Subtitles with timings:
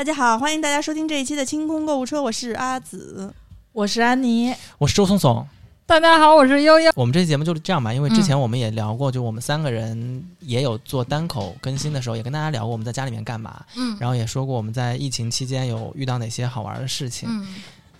[0.00, 3.30] 大家好，欢迎大家收听这一期的清空购物车，我是阿紫。
[3.72, 5.46] 我是安妮，我是周松松。
[5.84, 6.90] 大家好，我是悠悠。
[6.96, 17.28] 我们这期节目就是这样吧，因为之前我们也聊过，就我们三个人也有做单口更新的时候，也跟大家聊过我们在家里面干嘛，嗯，然后也说过我们在疫情期间有遇到哪些好玩的事情。
[17.30, 17.46] 嗯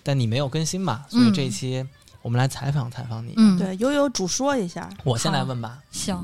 [0.01, 1.85] 但你没有更新嘛，所以这一期
[2.23, 3.35] 我们来采访采访你。
[3.37, 4.89] 嗯，，对，悠悠主说一下。
[5.03, 6.19] 我先来问吧，行，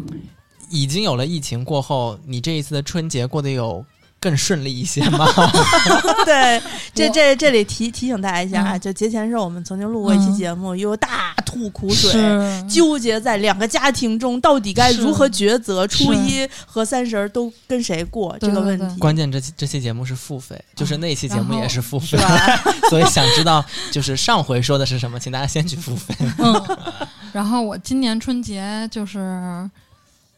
[0.72, 3.86] 已经有了疫情过后，你这一次的春节过得有
[4.20, 5.28] 更顺利一些吗？
[6.26, 6.62] 对，
[6.94, 12.12] 这这这里提提醒大家一下啊，嗯就节前时候我们曾经录过一期节目，悠悠大吐苦水。
[12.68, 22.18] 纠结在两个家庭中到底该如何抉择，初一和三十儿都跟谁过这个问题，关键这期这期节目是付费，就是那期节目也是付费？
[22.90, 26.16] 所以想知道就是上回说的是什么，请大家先去付费。
[26.40, 26.78] 嗯，
[27.32, 29.70] 然后我今年春节就是，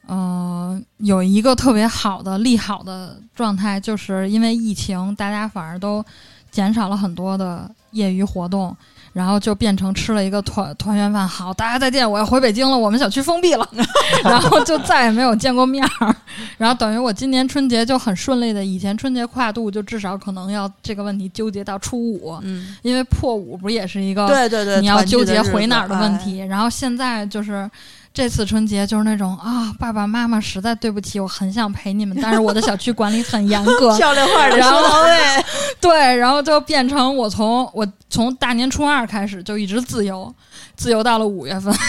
[0.09, 6.03] 呃，有一个特别好的利好的状态，就是因为疫情，大家反而都
[6.51, 8.75] 减少了很多的业余活动。
[9.11, 13.67] 然后就变成吃了一个团团圆饭，好，大家再见，我要回北京了，我们小区封闭了，
[14.23, 16.15] 然后就再也没有见过面儿，
[16.59, 26.13] 然后等于我今年春节就很顺利的，以前春节跨度就至少可能要这个问题纠结到初五，嗯，因为破五不也是一个对对对，你要纠结回哪儿的问。
[26.13, 26.37] 哎题。
[26.37, 27.69] 然后现在就是
[28.13, 35.45] 这次春节就是那种啊，爸爸妈妈实在对不起，我很想陪你们，但是我的小区管理很严格， 漂亮话的然后说到位，
[35.79, 40.33] 对，然后就变成我从我从大年初二开始就一直自由，
[40.75, 41.73] 自由到了五月份。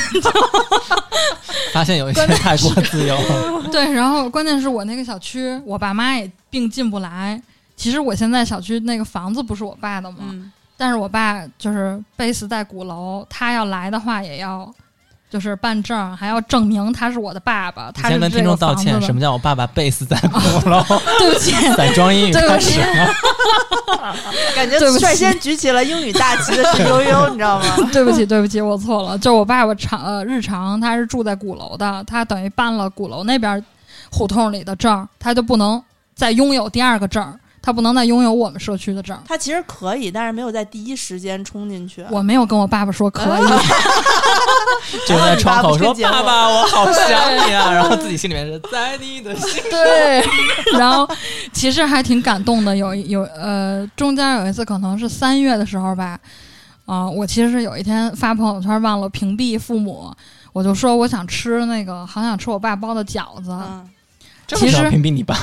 [1.73, 3.17] 发现有一些太过自由，
[3.71, 7.41] 对，然后关键是我那个小区，我爸妈也并进不来。
[7.77, 14.71] 其实我现在小区那个房子不是我爸的嘛，嗯，但是我爸就是 base 在鼓楼，他要来的话也要
[15.31, 17.91] 就是办证，还要证明他是我的爸爸。
[17.93, 20.83] 他先跟听众道歉，什么叫我爸爸贝斯在 鼓楼？
[21.19, 23.15] 对不起， 散装英语对不起开始了。
[24.57, 27.77] 感觉率先举起了英语大旗的是悠悠，你知道吗？
[27.93, 29.17] 对不起，对不起，我错了。
[29.19, 33.65] 就我爸爸常呃日常他是住在鼓楼的，他等于办了鼓楼那边
[34.11, 35.81] 胡同里的证，他就不能
[36.17, 37.33] 再拥有第二个证，
[37.63, 39.19] 他不能再拥有我们社区的证。
[39.27, 42.05] 他其实可以，但是没有在第一时间冲进去。
[42.11, 43.43] 我没有跟我爸爸说可以，
[45.07, 49.63] 就在窗口说：“然后你爸爸爸，我好想你啊！”然后自己心里面是在你的心。
[49.71, 50.25] 对，
[50.79, 51.09] 然后
[51.53, 52.77] 其实还挺感动的。
[52.77, 56.19] 有有呃，中间有一次可能是三月的时候吧，
[56.87, 60.13] 啊、我其实有一天发朋友圈忘了屏蔽父母，
[60.53, 63.89] 我就说我想吃那个，好想吃我爸包的饺子啊、嗯，
[64.57, 65.37] 其实屏蔽你爸，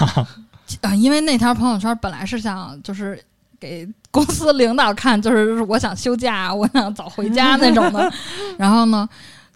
[0.97, 3.21] 因为那条朋友圈本来是想就是。
[3.59, 8.07] 给公司领导看，就是我想休假，我想早回家那种的。
[8.55, 9.09] 然后呢，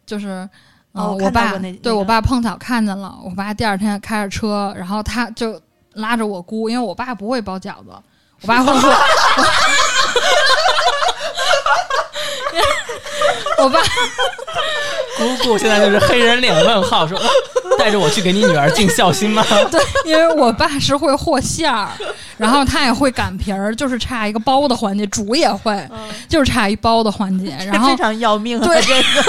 [0.08, 0.30] 就是，
[0.92, 5.62] 呃哦我我爸对我爸碰巧看见了，我爸第二天开着车，然后他就
[5.94, 7.92] 拉着我姑，因为我爸不会包饺子，
[8.42, 8.92] 我爸会说，
[13.58, 13.80] 我爸
[15.18, 17.28] 姑姑现在就是黑人脸问号，说：“呃
[17.78, 21.88] 带着我去给你女儿尽孝心吗 对，因为我爸是会和馅儿，
[22.38, 28.66] 然后他也会擀皮儿，就是差一个包的环节，煮也会，嗯就是差一包的环节，然后非常要命啊！
[28.68, 29.24] 对这个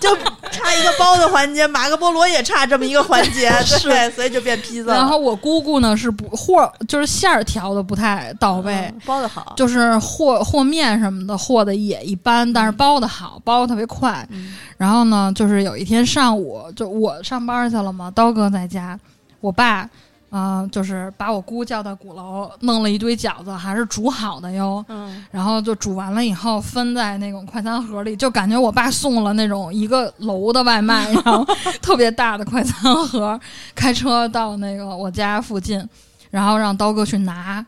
[0.00, 0.16] 就
[0.62, 3.50] 差一个包的环节，马可波罗也差这么一个环节，
[3.82, 4.94] 对，所以就变披萨了。
[4.94, 14.26] 然后我姑姑呢是不和，就是馅儿调的不太到位，嗯包的好，就是和和面什么的和的也一般，但是包的好，包的特别快。
[14.30, 18.98] 嗯然后呢，就是有一天上午，就我上班去了嘛，刀哥在家，
[19.40, 19.88] 我爸，
[20.30, 24.84] 嗯、就是把我姑叫到鼓楼，弄了一堆饺子，还是煮好的哟。
[24.88, 31.44] 嗯，然后就煮完了以后分在那种快餐盒里，就感觉我爸送了那种一个楼的外卖， 然后
[31.82, 33.38] 特别大的快餐盒，
[33.74, 35.84] 开车到那个我家附近，
[36.30, 37.64] 然后让刀哥去拿，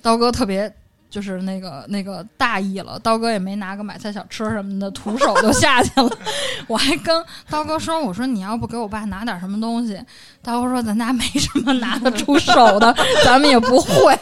[0.00, 0.72] 刀哥特别。
[1.16, 6.10] 就是那个那个大意了，刀哥也没拿个买菜小吃什么的，徒手就下去了。
[6.68, 9.98] 我还跟刀哥说：“我说你要不给我爸拿点什么东西？”
[10.44, 14.14] 刀哥说：“咱家没什么拿得出手的， 咱们也不会。”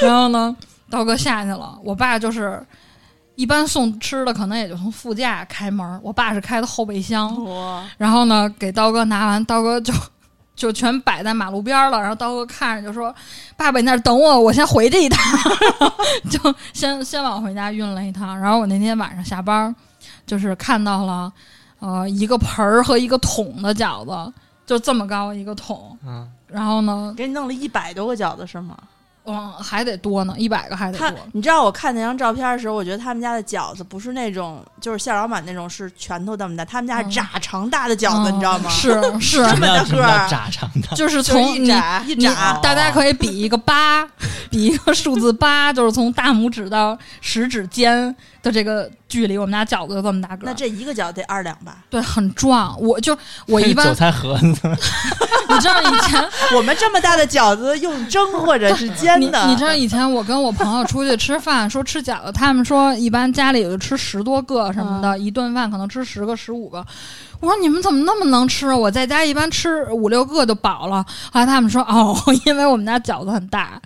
[0.00, 0.56] 然后呢，
[0.88, 2.64] 刀哥下去了，我爸就是
[3.34, 7.36] 一般送吃的，可能也就从副驾开门，我爸是开的后备箱。
[7.98, 9.92] 然后呢，给刀哥拿完，刀哥就
[10.60, 11.98] 就全摆在马路边儿了。
[11.98, 13.14] 然后刀哥看着就说
[13.56, 15.18] ：“爸爸，你那儿等我，我先回去一趟。
[16.28, 18.38] ”就先先往回家运了一趟。
[18.38, 19.74] 然后我那天晚上下班儿，
[20.26, 21.32] 就是看到了
[21.78, 24.32] 呃一个盆儿和一个桶的饺子，
[24.66, 25.96] 就这么高一个桶。
[26.06, 28.76] 嗯，然后呢，给你弄了一百多个饺子是吗？
[29.32, 38.70] 嗯，还得多呢，一百个还得他多。，你知道我看那张照片的时候，我觉得他们家的饺子不是那种就是馅老板那种是拳头那么大，他们家是嗯炸长大的饺子，嗯你知道吗？
[38.70, 38.90] 是
[39.20, 40.96] 是，这么大个儿炸长的？
[40.96, 44.04] 就是就是一从你你炸一炸大家可以比一个八，
[44.50, 50.46] 比一个数字八，就是从大拇指到食指尖的这个距离，我们家饺子就这么大个儿。
[50.46, 51.78] 那这一个饺子得二两吧？
[51.90, 53.16] 对很壮，我就
[53.46, 54.46] 我 一般韭菜盒子，
[55.50, 56.24] 你知道以前
[56.56, 66.86] 我们这么大的饺子用蒸或者是煎的，你知道以前我跟我朋友出去吃饭，说吃饺子，他们说一般家里有吃十多个什么的，一顿饭可能吃十个十五个。
[67.40, 68.76] 我说你们怎么那么能吃啊？
[68.76, 71.04] 我在家一般吃五六个就饱了。
[71.32, 72.14] 后来他们说哦，
[72.44, 73.80] 因为我们家饺子很大，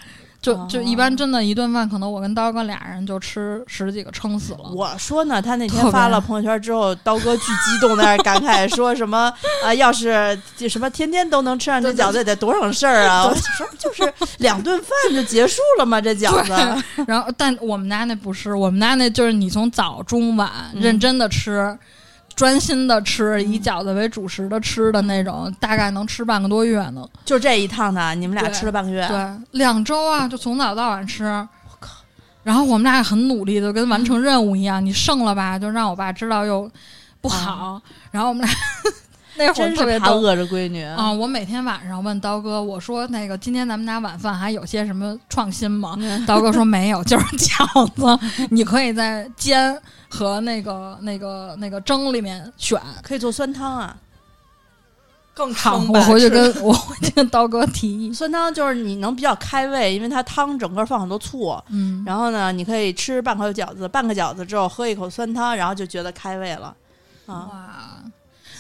[0.45, 4.71] 就就一般真的一顿饭可能我跟刀哥俩人就吃十几个撑死了。
[4.75, 9.33] 我说呢，他那天发了朋友圈之后，刀哥巨激动，在那儿感慨 说什么
[9.65, 13.25] 啊、要是这什么天天都能吃上这饺子，得多省事儿啊！
[13.25, 15.99] 我说就是两顿饭就结束了吗？
[16.01, 21.77] 这 饺子，然后，但我们家那不是，我们家那就是你从早中晚嗯认真的吃，
[22.35, 27.07] 专心的吃，以饺子为主食的吃的那种，大概能吃半个多月呢。
[27.25, 31.25] 就这一趟呢，你们俩吃了半个月，对，两周啊，就从早到晚吃。
[31.25, 31.91] 我靠！
[32.43, 34.85] 然后我们俩也很努力的，跟完成任务一样。
[34.85, 36.71] 你剩了吧，就让我爸知道又
[37.21, 37.81] 不好。
[38.11, 38.55] 然后我们俩
[39.39, 45.99] 那会儿特别怕饿着闺女啊、我每天晚上问刀哥，我说那个今天咱们家晚饭还有些什么创新吗？
[46.27, 49.77] 刀哥说没有，就是 饺子，你可以在煎
[50.09, 52.81] 和那个那个那个蒸里面选。
[53.03, 53.97] 可以做酸汤啊。
[55.35, 58.13] 更好，我回去跟我回去跟刀哥提议。
[58.15, 66.73] 酸汤就是你能比较开胃，因为它汤整个放很多醋，嗯，然后呢，你可以吃半口饺子，半个饺子之后喝一口酸汤，然后就觉得开胃了。
[67.27, 67.71] 啊，哇。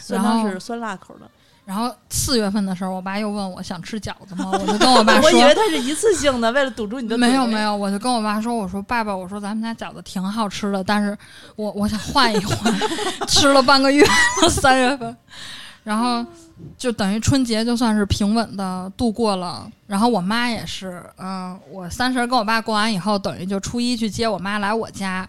[0.06, 1.30] 酸然后汤是酸辣口的。
[1.64, 4.50] 然后四月份的时候，我爸又问我想吃饺子吗？
[4.52, 7.26] 我就跟我爸 说我，以为它是一次性的，为了堵住你的嘴。
[7.26, 11.16] 没有没有，我就跟我爸说，我说爸爸，我说咱们家饺子挺好吃的，但是
[11.56, 12.74] 我我想换一换，
[13.26, 14.04] 吃了半个月
[14.42, 15.16] 了，三月份，
[15.82, 16.22] 然后
[16.76, 19.66] 就等于春节就算是平稳的度过了。
[19.86, 25.26] 然后我妈也是，嗯、我三十跟我爸过完以后，等于就初一去接我妈来我家，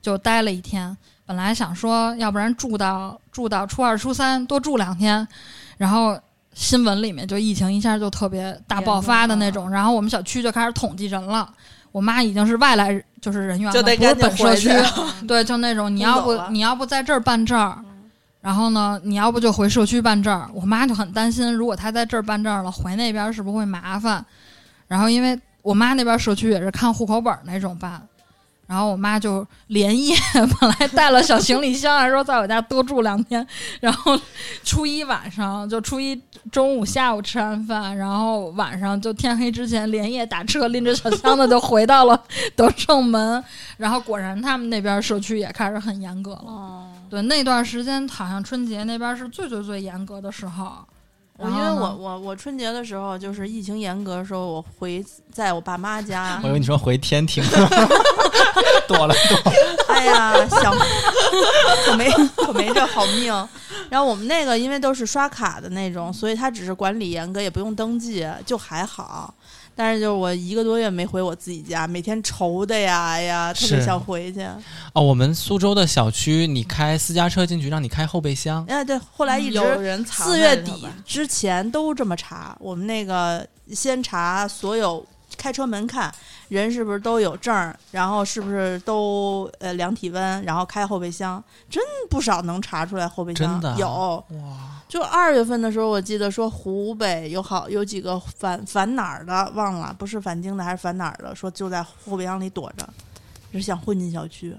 [0.00, 0.96] 就待了一天。
[1.26, 5.26] 本来想说，要不然住到住到初二、初三多住两天，
[5.78, 6.18] 然后
[6.52, 11.48] 新闻里面就疫情一下就特别大爆发的那种，然后我们小区就开始统计人了。
[11.92, 14.68] 我妈已经是外来就是人员了，就得不是本社区，
[15.28, 17.78] 对，就那种你要不你要不在这儿办证儿，
[18.40, 20.50] 然后呢，你要不就回社区办证儿。
[20.52, 24.24] 我妈就很担心，如果她在这儿办证儿了，回那边是不是会麻烦？
[24.88, 28.02] 然后因为我妈那边社区也是看户口本儿那种办，
[28.66, 33.46] 然后我妈就连夜本来带了小行李箱，还说在我家多住两天，
[33.80, 34.18] 然后
[34.62, 36.20] 初一晚上就初一
[36.50, 42.20] 中午下午吃完饭，然后晚上就天黑之前连夜打车拎着小箱子就回到了
[42.56, 43.44] 德胜门，
[43.76, 46.44] 然后果然他们那边社区也开始很严格了。
[46.46, 50.84] 哦，对，那段时间好像春节那边是最最最严格的时候。
[51.36, 57.42] 我因为我我我春节的时候，就是疫情严格的时候，我回在我爸妈家 我，以为你说回天庭，
[58.86, 59.52] 躲了躲。
[59.88, 60.72] 哎呀，想
[61.84, 63.32] 可没可没这好命。
[63.90, 69.34] 然后我们那个因为都是刷卡的那种，所以他只是管理严格，也不用登记，就还好。
[69.74, 74.40] 但是就是我一个多月没回我自己家，每天愁的呀，哎呀，特别想回去。
[74.92, 82.56] 哦，我们苏州的小区，你开私家车进去，让你开后备箱，哎，对，后来一直有人藏四月底之前都这么查。
[82.60, 85.04] 我们那个先查所有
[85.36, 86.14] 开车门看
[86.48, 94.38] 人是不是都有证儿，然后是不是都呃量体温，然后开后备箱，真不少能查出来后备箱真的啊有。
[94.38, 102.88] 哇，就二月份的时候，我记得说湖北有好有几个返返哪儿的忘了，不是返京的还是返哪儿的，说就在后备箱里躲着，
[103.52, 104.54] 是想混进小区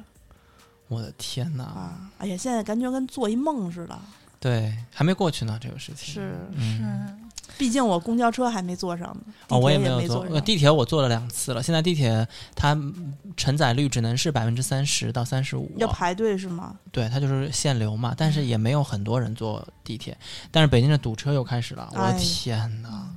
[0.88, 1.64] 我的天哪！
[1.64, 2.12] 啊！
[2.20, 3.98] 哎呀，现在感觉跟做一梦似的。
[4.40, 7.25] 对，还没过去呢，这个事情是嗯
[7.58, 11.64] 毕竟我公交车还没坐上呢，哦，我也没有坐，呃，地铁我坐了两次了。
[11.64, 16.76] 现在地铁它嗯承载率只能是百分之三十到三十五，要排队是吗？
[16.92, 18.14] 对，它就是限流嘛。
[18.18, 20.18] 但是也没有很多人坐地铁。
[20.52, 23.08] 但是北京的堵车又开始了，我的哎天哪！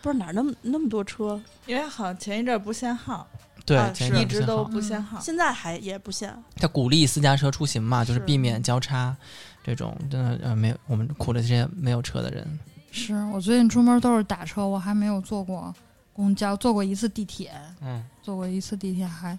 [0.00, 3.26] 不是哪儿那么那么多车，因为好像前一阵儿不限号，
[3.66, 3.78] 对
[4.20, 5.18] 一直都不限号。
[5.20, 6.32] 现在还也不限。
[6.56, 9.16] 它鼓励私家车出行嘛，就是是避免交叉
[9.64, 12.58] 这种真的呃没有我们苦了这些没有车的人。
[12.98, 15.72] 是我最近出门都是打车，我还没有坐过
[16.12, 19.38] 公交，坐过一次地铁，嗯，坐过一次地铁还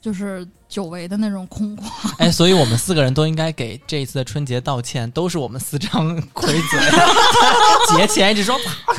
[0.00, 1.82] 就是久违的那种空旷。
[2.18, 6.80] 哎，所以我们四个人都应该给这一次的春节道歉，都是我们四张 亏嘴，
[7.96, 8.54] 节前一直说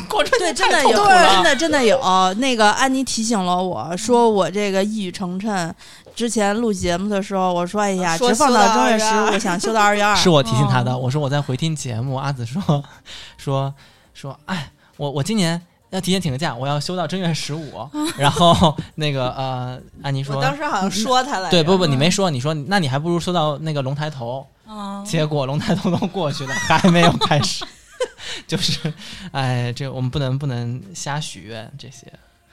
[0.09, 2.33] 过春节对，真的有，太痛苦了真的真的有。
[2.39, 5.71] 那个安妮提醒了我说，我这个一语成谶。
[6.15, 9.05] 之前录节目的时候，我说：“哎呀，说只放到正月十
[9.35, 12.83] 五，想休到二月二。”是我提醒他的，哦我说我在回听节目，阿紫说
[13.37, 13.73] 说
[14.13, 17.89] 说，哎，我我今年要提前请个假，我要休到正月十五。
[18.17, 27.65] 然后那个呃，安妮说我，当时好像说他了，对，不不，你没说，你说那你还不如休到那个龙抬头，嗯，结果龙抬头都过去了，还没有开始，
[28.45, 28.93] 就是，
[29.31, 32.05] 哎，这我们不能不能瞎许愿这些。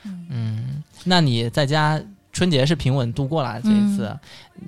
[0.05, 2.01] 嗯嗯，那你在家
[2.41, 4.19] 春节是平稳度过了这一次，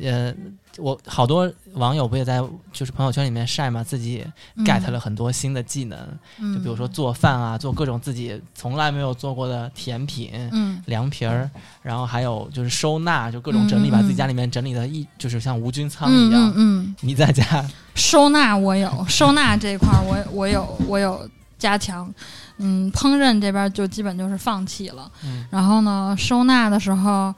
[0.02, 0.30] 呃，
[0.76, 2.38] 我好多网友不也在
[2.70, 4.22] 就是朋友圈里面晒嘛，自己
[4.58, 5.98] get 了很多新的技能，
[6.38, 10.30] 嗯，就比如说做饭啊，做各种自己从来没有做过的甜品。
[10.52, 11.48] 嗯，凉皮儿，
[11.80, 16.52] 然后还有就是收纳，就各种整理，把自己家里面整理的一就是像无菌仓嗯一样。
[16.54, 21.26] 嗯嗯，你在家收纳我有，收纳这一块儿我我有我有
[21.58, 22.12] 加强。
[22.58, 25.10] 嗯，烹饪这边就基本就是放弃了。
[25.24, 27.34] 嗯然后呢，收纳的时候，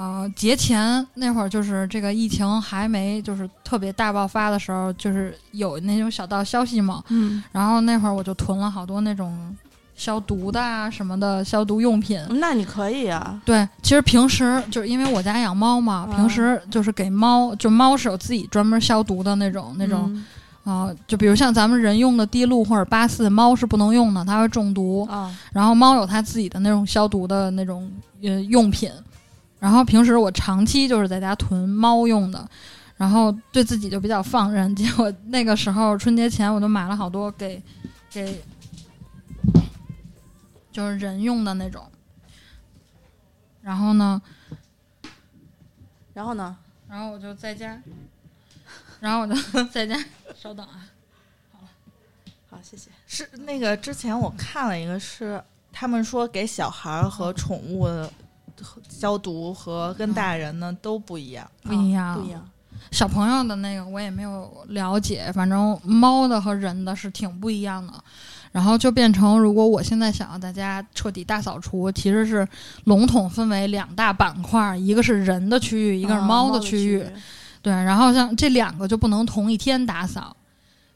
[0.00, 7.04] 呃，节前那会儿就是这个疫情还没就是特别大爆发的时候，就是有那种小道消息嘛。
[7.08, 9.54] 嗯，然后那会儿我就囤了好多那种
[9.94, 12.18] 消毒的啊什么的消毒用品。
[12.30, 13.38] 那你可以啊。
[13.44, 20.24] 对，其实平时就是因为我家养猫嘛，啊平时就是给猫，就猫是有自己专门消毒的那种那种嗯
[20.62, 25.06] 啊、就比如像咱们人用的滴露或者八四，猫是不能用的，它会中毒。
[25.10, 27.90] 啊，然后猫有它自己的那种消毒的那种
[28.22, 28.88] 呃用品，
[29.60, 32.48] 然后平时我长期就是在家囤猫用的，
[32.96, 34.74] 然后对自己就比较放任。
[34.74, 37.62] 结果那个时候春节前我就买了好多给
[38.10, 38.42] 给
[40.72, 41.88] 就是人用的那种，
[43.60, 44.20] 然后呢，
[46.14, 46.56] 然后呢？
[46.88, 47.80] 然后我就在家，
[48.98, 49.34] 然后我就
[49.66, 49.96] 在家，
[50.34, 50.88] 稍等啊，
[52.48, 52.90] 好，谢谢。
[53.06, 55.40] 是那个之前我看了一个是，
[55.70, 58.12] 他们说给小孩儿和宠物的
[58.88, 61.48] 消毒和跟大人呢都不一样。
[61.62, 62.48] 不一样，啊不一样。
[62.90, 67.92] 小朋友的那个我也没有了解，反正猫的和人的是挺不一样的。
[68.52, 72.46] 然后就变成，如果我现在想要大家彻底大扫除，其实是
[72.84, 77.06] 笼统分为两大板块，一个是人的区域，一个是啊猫的的区域。
[77.62, 80.34] 对，然后像这两个就不能同一天打扫。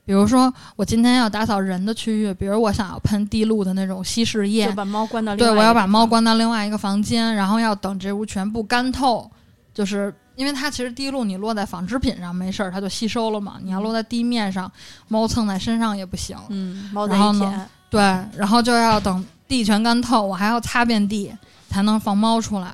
[0.05, 9.31] 比如说，我今天要打扫人的区域，比如我想要喷滴露的那种稀释液就，把猫关到对，我要把猫关到另外一个房间，然后要等这屋全部干透，
[9.73, 13.55] 就是因为它其实滴露你落在纺织品上没事儿，它就吸收了嘛。
[13.63, 14.71] 你要落在地面上，
[15.09, 16.37] 猫蹭在身上也不行。
[16.51, 17.69] 嗯，猫在舔。
[17.89, 18.01] 对，
[18.37, 21.33] 然后就要等地全干透，我还要擦遍地
[21.71, 22.69] 才能放猫出来。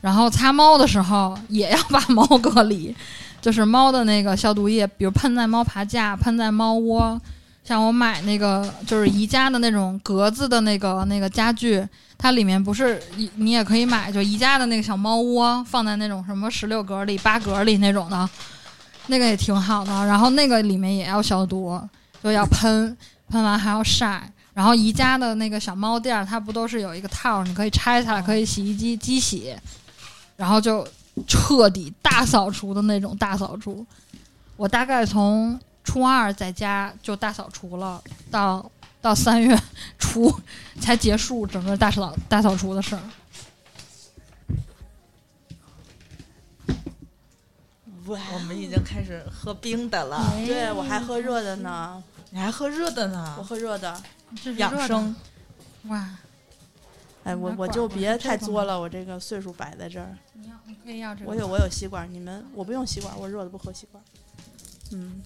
[0.00, 2.94] 然后擦猫的时候也要把猫隔离，
[3.40, 7.20] 就是猫的那个消毒液，比如喷在猫爬架、喷在猫窝。
[7.64, 11.84] 像我买那个就是宜家的那种格子的那个那个家具，
[12.16, 18.28] 它里面不是你你也可以买，就宜家的那个小猫窝，放在那种什么十六格里、八格里那种的，
[19.08, 20.06] 那个也挺好的。
[20.06, 21.80] 然后那个里面也要消毒，
[22.22, 22.96] 就要喷，
[23.28, 24.30] 喷完还要晒。
[24.54, 29.54] 然后宜家的那个小猫垫，它不都是有一个套，你可以拆下来，可以洗衣机机洗，
[30.36, 30.86] 然后就
[31.26, 33.86] 彻底大扫除的那种大扫除。
[34.56, 38.70] 我大概从初二在家就大扫除了，到
[39.00, 39.56] 到三月
[39.98, 40.34] 初
[40.80, 43.02] 才结束整个大扫大扫除的事儿。
[48.06, 53.42] 哇我们已经开始喝冰的了，对我还喝热的呢，你还喝热的呢我？
[53.42, 54.00] 喝热的
[54.56, 55.14] 养生，
[55.88, 56.08] 哇！
[57.26, 60.16] 哎，我我就别太作了，我这个岁数摆在这儿。
[60.34, 61.30] 你要你可以要这个。
[61.30, 64.00] 我有我有吸管，你们我不用吸管，我热的不喝吸管。
[64.92, 65.20] 嗯，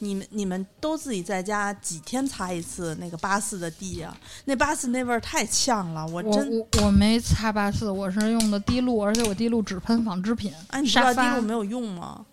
[0.00, 4.12] 你们你们都自己在家几天擦一次那个八四的地呀、
[4.46, 10.52] 那八四那味儿太呛了，我我真我我没擦八四，我是用的滴露，而且我滴露只喷纺织品。
[10.70, 12.26] 哎，你知道滴露没有用吗？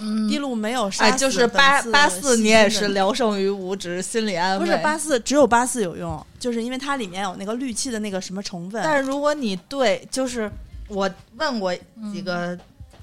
[0.00, 4.64] 嗯，滴露没有杀哎，就是八八四，你也是聊胜于无，只是心理安慰。
[4.64, 8.80] 不是八四，只有八四有用，就是因为它里面有那个氯气的那个什么成分。
[8.82, 10.50] 但是如果你对，就是
[10.88, 12.58] 我问过嗯几个，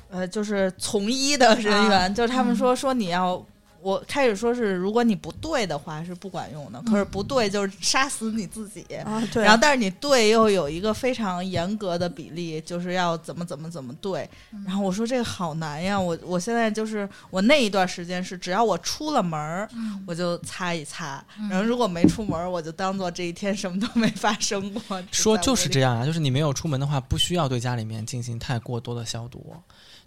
[0.10, 3.44] 呃，就是从医的人员，就是他们说、说你要，
[3.88, 8.84] 我我开始说是，如果你不对的话是不管用的，可是不对就是杀死你自己。
[9.06, 14.30] 啊，对，然后，但是你对又有一个非常严格的比例，就是要怎么怎么怎么对。
[14.66, 24.82] 然后我说这个好难呀，我我现在就是我那一段时间是，只要我出了门儿，嗯我就擦一擦，嗯然后如果没出门儿，我就当做这一天什么都没发生过。
[25.12, 29.56] 说就是这，样啊，就是你没有出门的话，不需要对家里面进行太过多的消毒。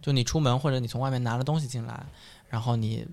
[0.03, 2.05] 就你出门或者你从外面拿了东西进来，
[2.49, 3.07] 然后你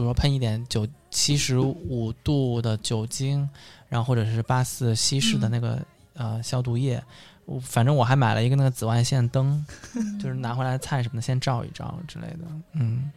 [0.00, 3.46] 比如说喷一点九七十五度的酒精，
[3.88, 5.78] 然后或者是八四稀释的那个、
[6.14, 7.02] 呃消毒液。
[7.44, 9.66] 我反正我还买了一个那个紫外线灯，
[10.22, 12.38] 就是拿回来菜什么的先照一照之类的。
[12.74, 13.10] 嗯，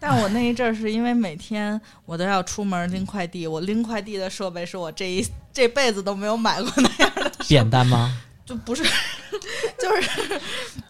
[0.00, 8.20] 但我那一阵儿是因为每天我都要出门拎快递，我拎快递的设备是我这一这辈子都没有买过那样的 扁担吗？
[8.52, 8.84] 就不是，
[9.80, 10.40] 就是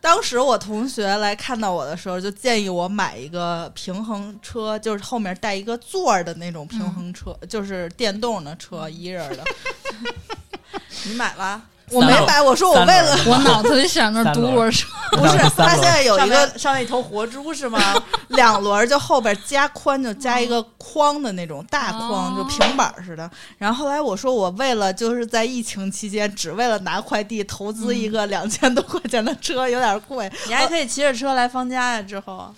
[0.01, 9.45] 当时我同学来看到我的时候，就建议我买一个平衡车，就是后面带一个座儿的那种平衡车，就是电动的车，一人的。
[11.07, 11.63] 你买了？
[11.93, 17.81] 我没买，我说我为了我脑子里想着三轮独轮车， 不是，他现在有一个上面一头活猪是吗？
[18.29, 23.31] 两轮，就后边加宽，就加一个框的那种大框，哦就平板似的。
[23.59, 30.31] 然后后来我说，我为了就是在疫情期间，只为了拿快递，投资一个两千多块钱的车，有点贵。
[30.47, 32.03] 你还可以骑着车来方家呀。
[32.03, 32.53] 之后，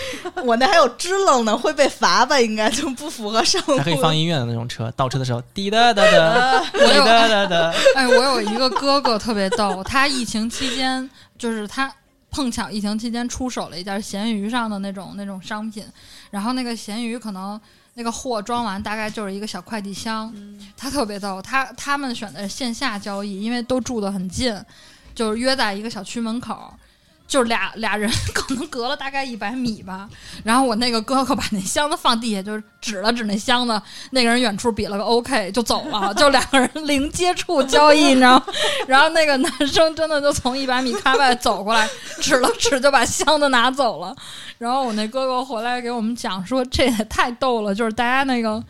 [0.44, 2.40] 我那还有支棱呢，会被罚吧？
[2.40, 3.76] 应该就不符合上路。
[3.76, 7.72] 还可以放音乐的那种车，倒车的时候滴答答答， 滴我有答答答。
[7.94, 11.92] 哎，我有一个哥哥特别逗，他疫情期间就是他
[12.30, 15.84] 碰巧疫情期间出手了一件闲鱼上的那种那种商品，
[16.30, 17.60] 然后那个闲鱼可能
[17.94, 20.32] 那个货装完大概就是一个小快递箱，
[20.76, 24.58] 他特别逗，他他们选的是线下交易，因为都住得很近，
[25.14, 26.72] 就是约在一个小区门口。
[27.32, 30.06] 就是俩俩人 可能隔了大概一百米吧，
[30.44, 38.44] 然后我那个哥哥把那箱子放地下，就是指了指那箱子，那个人远处比了个 OK 就走了，就两个人零接触 交易，你知道吗？
[38.86, 41.88] 然后那个男生真的就从一百米开外走过来，
[42.20, 44.14] 指了指就把箱子拿走了。
[44.58, 48.62] 然后我那哥哥回来给我们讲说，这也太逗了，就是大家那个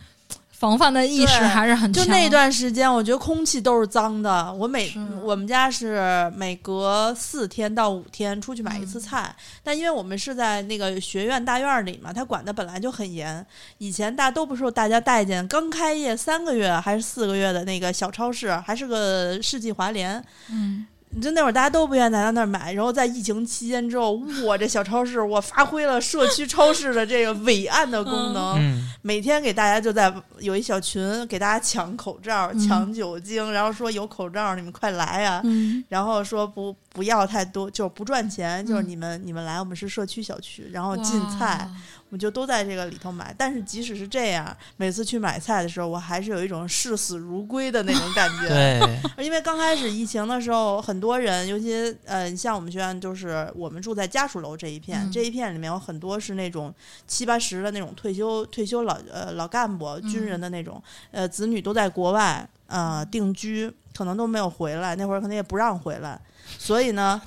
[0.62, 2.04] 防范的意识还是很强。
[2.04, 4.52] 就那段时间，我觉得空气都是脏的。
[4.52, 13.44] 我每我们家是每隔四天到五天出去买一次菜，但因为我们是在那个学院大院里嘛，他管的本来就很严。
[13.78, 20.24] 以前大都不受大家待见，刚开业三个月还是四个月的那个小超市，还是个世纪华联。
[20.48, 24.12] 嗯，你就那会儿大家都不愿意来到那儿买，然后在疫情期间之后，
[24.44, 32.68] 我这小超市我发挥了社区超市的这个伟岸的功能，嗯，每天给大家就在有一小群给大家抢口罩、嗯。
[32.68, 35.84] 抢酒精，然后说有口罩你们快来啊、嗯。
[35.88, 38.88] 然后说不不要太多，就是不赚钱，就是嗯。
[38.88, 41.68] 你们、你们来，我们是社区小区，然后进菜，
[42.12, 43.34] 我就都在这个里头买。
[43.38, 48.48] 但是即使是这样，每次去买菜的时候，我还是有一种视死如归的那种感觉。
[48.48, 48.80] 对，
[49.24, 51.72] 因为刚开始疫情的时候，很多人，尤其
[52.04, 56.72] 呃，像我们学院，就是我们住在家属楼这一片，嗯这一片里面有很多是那种
[57.06, 66.20] 七八十的那种退休退休老呃老干部、军人的那种，呃，子女都在国外呃定居，可能都没有回来，那会儿可能也不让回来，
[66.58, 67.20] 所以呢，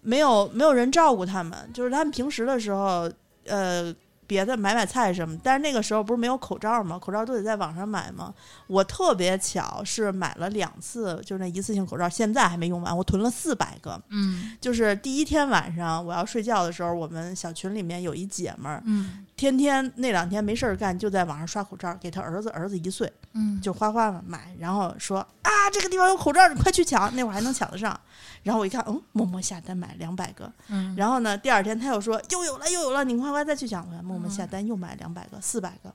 [0.00, 3.10] 没有没有人照顾他们，就是他们平时的时候，
[3.46, 3.94] 呃。
[4.30, 6.96] 别的买买菜什么，但是那个时候不是没有口罩吗？
[6.96, 8.32] 口罩都得在网上买吗？
[8.68, 14.00] 我特别巧是买了两次，就是那一次性口罩，现在还没用完，我囤了四百个。
[14.10, 27.98] 嗯就是第一天晚上我要睡觉的时候，我们小群里面有一姐们儿，嗯天天那两天没事儿干，就在网上刷口罩，给她儿子，儿子一岁，嗯，就哗哗买，然后说啊这个地方有口罩，你快去抢，那会儿还能抢得上。
[28.42, 30.50] 然后我一看，嗯，默默下单买两百个。
[30.68, 33.86] 嗯然后呢，第二天他又说又有了又有了，你快快再去抢。
[33.86, 35.92] 我默默下单又买两百个，四百个，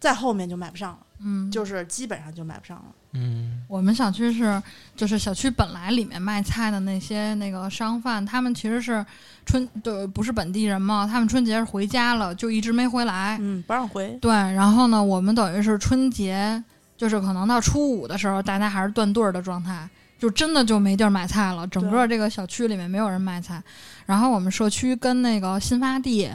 [0.00, 2.84] 再后面就买不上了，嗯，就是基本上就买不上了。
[3.14, 4.60] 嗯，我们小区是，
[4.96, 9.04] 就是小区本来里面卖菜的那些那个商贩，他们其实是
[9.44, 13.36] 春对不是本地人嘛，他们春节是回家了，就一直没回来。
[13.38, 14.16] 嗯，不让回。
[14.20, 16.64] 对，然后呢，我们等于是春节，
[16.96, 19.86] 就是可能到初五的时候，大家还是断队儿的状态，
[20.18, 23.62] 就真的就没地儿买菜了，整个这个小区里面没有人卖菜。
[24.06, 26.30] 然后我们社区跟那个新发地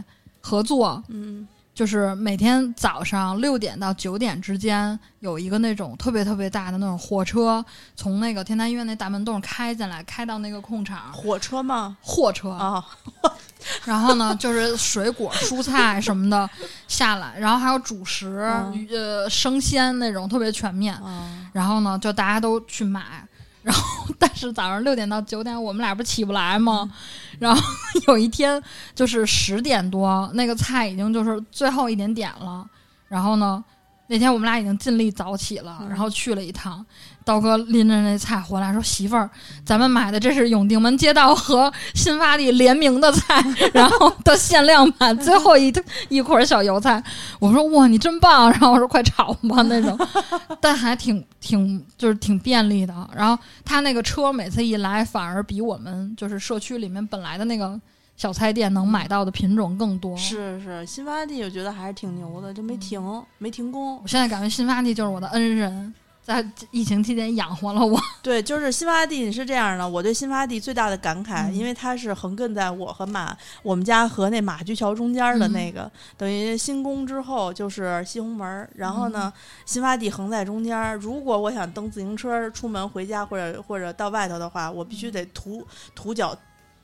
[0.48, 7.64] 合作，嗯，就是每天早上六点到九点之间，有一个那种特别特别大的那种货车，
[7.98, 11.98] 从那个天坛医院那大门洞开进来，开到那个空场，火车吗？
[12.02, 12.52] 货车。
[12.52, 12.82] 啊，
[13.84, 16.50] 然后呢，就是水果、蔬菜什么的
[16.88, 20.96] 下来，然后还有主食，嗯呃，生鲜那种特别全面。
[20.96, 23.28] 啊，然后呢，就大家都去买。
[23.68, 26.90] 然后，但是早上六点到九点，我们俩不起不来吗？
[27.38, 27.62] 然后
[28.08, 28.62] 有一天
[28.96, 32.66] 就是十点多，那个菜已经就是最后一点点了。
[33.10, 33.62] 然后呢，
[34.08, 36.86] 那天我们俩已经尽力早起了，嗯然后去了一趟。
[37.28, 39.30] 刀哥拎着那菜回来，说：“媳妇儿，
[39.66, 43.44] 咱们买的这是永定门街道和新发地联名的菜，
[43.76, 45.74] 然后的限量版，最后一
[46.08, 47.04] 一捆小油菜。”
[47.38, 50.00] 我说：“哇，你真棒！”然后我说：“快炒吧那种。
[50.62, 52.96] ”但还挺挺就是挺便利的。
[53.14, 57.78] 然后他那个车每次一来，反而比我们就是社区里面本来的那个
[58.16, 60.16] 小菜店能买到的品种更多。
[60.16, 63.02] 是是，新发地我觉得还是挺牛的，就没停，
[63.38, 63.98] 没停工。
[64.02, 65.94] 我现在感觉新发地就是我的恩人，
[66.28, 67.98] 在疫情期间养活了我。
[68.22, 79.32] 对，就是新发地是这样的，我对新发地最大的感慨，嗯因为它是横亘在我和马我们家和那马驹桥中间的那个，等于新宫之后就是西红门儿，然后呢，
[79.66, 80.98] 新发地横在中间儿。
[80.98, 86.38] 如果我想蹬自行车出门回家或者或者到外头的话，我必须得徒徒脚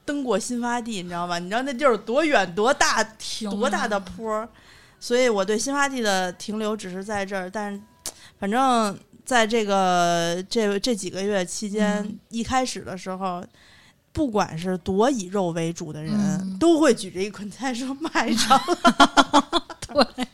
[0.06, 1.38] 蹬过新发地，你知道吗？
[1.38, 4.47] 你知道那地儿有多远多大挺多大的坡儿，
[5.01, 7.82] 所以我对新发地的停留只是在这儿，但是
[8.39, 13.43] 反正在这个这这几个月期间，嗯一开始的时候。
[14.15, 18.62] 不管是多以肉为主的人，嗯都会举着一捆菜说买上。
[19.88, 20.27] 对，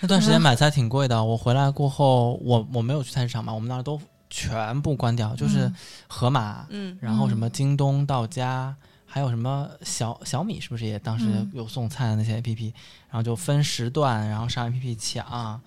[0.00, 1.22] 那段时间买菜挺贵的。
[1.22, 12.72] 我回来过后，我我没有去菜市场嘛，我们那儿都全部关掉，就是嗯盒马，嗯，然后什么嗯京东到家，还有什么小小米，是不是也当时嗯有送菜的那些 A P P，、
[13.10, 15.60] 然后就分时段，然后上 A P P 抢。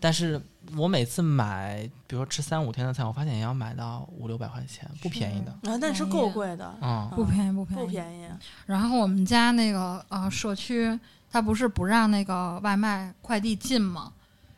[0.00, 0.40] 但是
[0.76, 5.50] 我每次买，比如说吃三五天的菜，我发现也要买到五六百块钱，不便宜的。
[5.70, 8.28] 啊，那是够贵的，嗯，不便宜，不便宜，不便宜。
[8.66, 10.98] 然后我们家那个呃社区，
[11.30, 14.12] 它不是不让那个外卖快递进吗？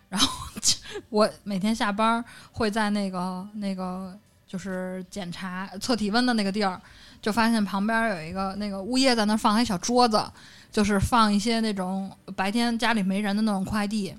[0.09, 0.29] 然后
[1.09, 6.81] 我每天下班儿会在那个那个就是检查测体温的那个地儿，
[7.22, 10.22] 就发现旁边儿有一个那个物业在那儿放一小桌子，
[10.72, 14.14] 就是放一些那种白天家里没人的那种快递。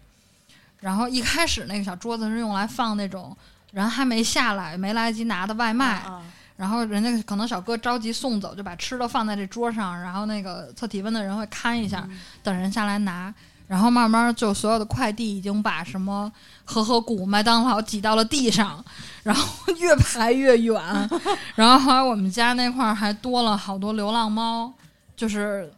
[0.81, 3.35] 然后一开始那个小桌子是用来放那种
[3.71, 6.21] 人还没下来、没来得及拿的外卖，啊
[6.57, 13.33] 然后人家可能小哥着急送走，就把吃的放在这桌上，然后那个测体温的人会看一下，嗯等人下来拿。
[13.67, 16.29] 然后慢慢就所有的快递已经把什么
[16.65, 18.83] 和合谷、麦当劳挤到了地上，
[19.23, 21.09] 然后越排越远。
[21.55, 24.73] 然后后来我们家那块儿还多了好多流浪猫，
[25.15, 25.71] 就是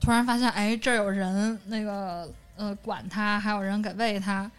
[0.00, 2.28] 突然发现，哎，这儿有人那个
[2.58, 4.50] 呃管它，还有人给喂它。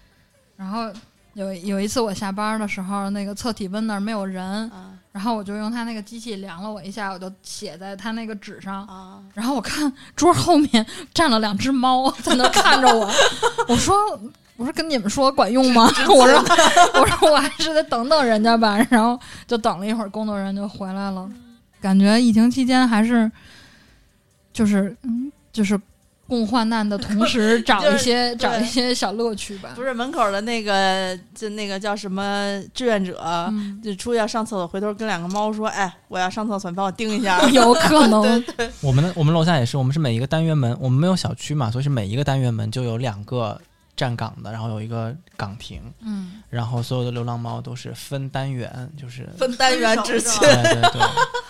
[0.57, 0.91] 然后
[1.33, 8.85] 有有一次我下班的时候，那个测体温那儿没有人，啊然后我就用他那个机器量了我一下，我就写在他那个纸上。
[8.87, 9.19] 啊！
[9.33, 13.09] 然后我看桌后面站了两只猫 在那看着我，
[13.67, 13.95] 我说
[14.55, 15.89] 我说跟你们说管用吗？
[16.07, 16.43] 我说
[17.01, 18.77] 我说我还是得等等人家吧。
[18.89, 21.29] 然后就等了一会儿，工作人员就回来了。
[21.81, 23.29] 感觉疫情期间还是
[24.53, 25.79] 就是嗯就是
[26.29, 29.71] 共患难的同时 找一些找一些小乐趣吧。
[29.75, 37.41] 不是门口的那个，就那个叫什么志愿者，嗯，就出去要上厕所，回头跟两个猫说：“哎，我要上厕所，你帮我盯一下。
[37.49, 38.21] 有可能。
[38.81, 43.59] 我们的我们楼下也是，我们是每一个单元门，我们没有小区嘛，所以是每一个单元门就有两个
[43.95, 50.39] 站岗的，然后有一个岗亭，嗯，然后所有的流浪猫都是分单元，就是分单元执勤。
[50.41, 51.01] 对对对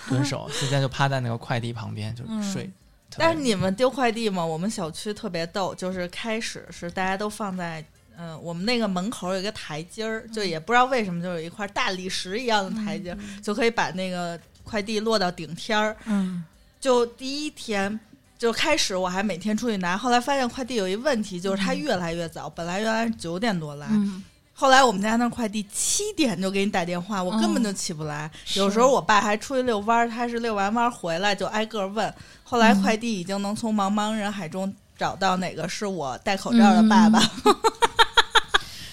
[0.07, 2.69] 蹲守，现在就趴在那个快递旁边就嗯睡。
[3.17, 4.45] 但是你们丢快递吗？
[4.45, 7.83] 我们小区特别逗，就是开始是大家都放在。
[8.21, 15.95] 嗯，我们那个门口有一个台阶儿，就也不知道为什么，就有一块大理石一样的台阶儿，就可以把那个快递落到顶天儿。
[16.05, 16.43] 嗯
[16.81, 17.97] 就第一天
[18.37, 24.21] 就开始，我还每天出去拿，后来发现快递有一问题，就是它越来越早，本来原来是九点多来，嗯
[24.59, 28.29] 后来我们家那快递七点就给你打电话，我根本就起不来。
[28.55, 32.13] 有时候我爸还出去遛弯儿，他是遛完弯儿回来就挨个问。
[32.43, 37.21] 后来快递已经能从茫茫人海中找到哪个是我戴口罩的爸爸。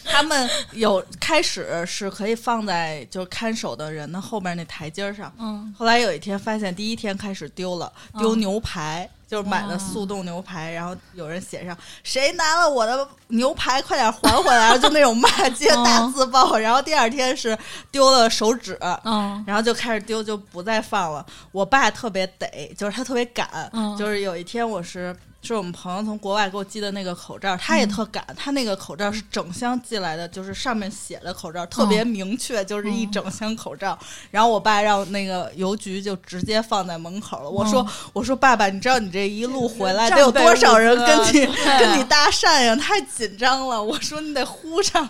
[0.04, 16.56] 他们有开始是可以放在就是看守的人的后边那台阶儿上，嗯后来有一天发现，第一天开始丢了，丢嗯牛排，就是买的速冻牛排，然后有人写上谁拿了我的牛排，快点还回来，就那种骂街大字报。
[16.56, 17.56] 然后第二天是
[17.90, 21.24] 丢了手指，嗯然后就开始丢，就不再放了。
[21.52, 25.16] 我爸特别得，就是他特别赶，嗯就是有一天我是。
[25.46, 33.96] 是我们朋友从国外给我寄的那个口罩，他也特赶，他那个口罩是整箱寄来的，就是上面写的口罩特别明确，就是一整箱口罩。
[34.30, 37.48] 然后我爸让那个邮局就直接放在门口了。
[37.48, 41.46] 我说：“嗯我说爸爸，你知道你这一路回来得有多少人跟你
[41.78, 42.74] 跟你搭讪呀？
[42.76, 45.08] 太紧张了。”我说：“你得呼上。”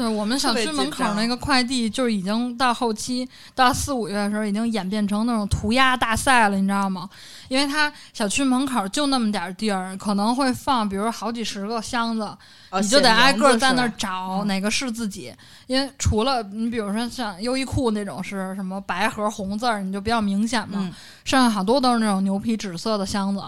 [0.00, 7.06] 对我们小区门口那个快递，就是已经到后期到四五月的时候，已经演变成那种涂鸦大赛了，你知道吗？
[7.48, 12.22] 因为它小区门口就那么点儿地儿，可能会放，比如好几十个箱子，
[12.70, 15.34] 哦你就得挨个儿在那儿找嗯哪个是自己。
[15.66, 20.90] 因为除了你比如说像优衣库那种是什么白盒红字儿，你就比较明显嘛，嗯
[21.24, 23.42] 剩下好多都是那种牛皮纸色的箱子。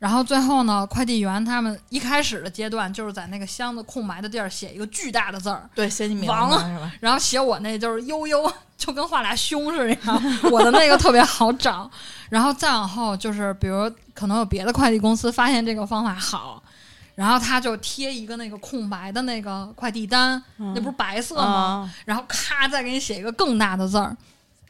[0.00, 6.64] 然后最后呢，快递员他们一开始的阶段就是在那个箱子空白的地儿写一个巨大的字儿，对，写你名字？
[7.00, 9.96] 然后写我那就是悠悠， 就跟画俩胸似的。
[10.50, 11.88] 我的那个特别好找，
[12.30, 16.62] 然后再往后就是，比如可能有别的快递公司发现这个方法好，
[17.14, 21.42] 然后他就贴一个那个空白的那个快递单，那不是白色吗？
[21.44, 24.16] 啊，然后咔再给你写一个更大的字儿，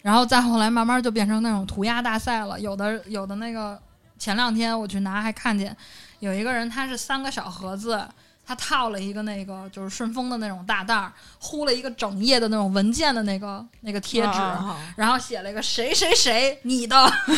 [0.03, 2.59] 然后再后来慢慢就变成那种涂鸦大赛了。
[2.59, 3.81] 有的有的那个
[4.21, 5.77] 前两天我去拿还看见
[6.21, 8.07] 有一个人他是三个小盒子。
[8.43, 16.97] 他套了一个那个就是顺丰的那种大袋儿，糊了一个整页的那种文件的那个那个贴纸，啊然后写了一个谁谁谁你的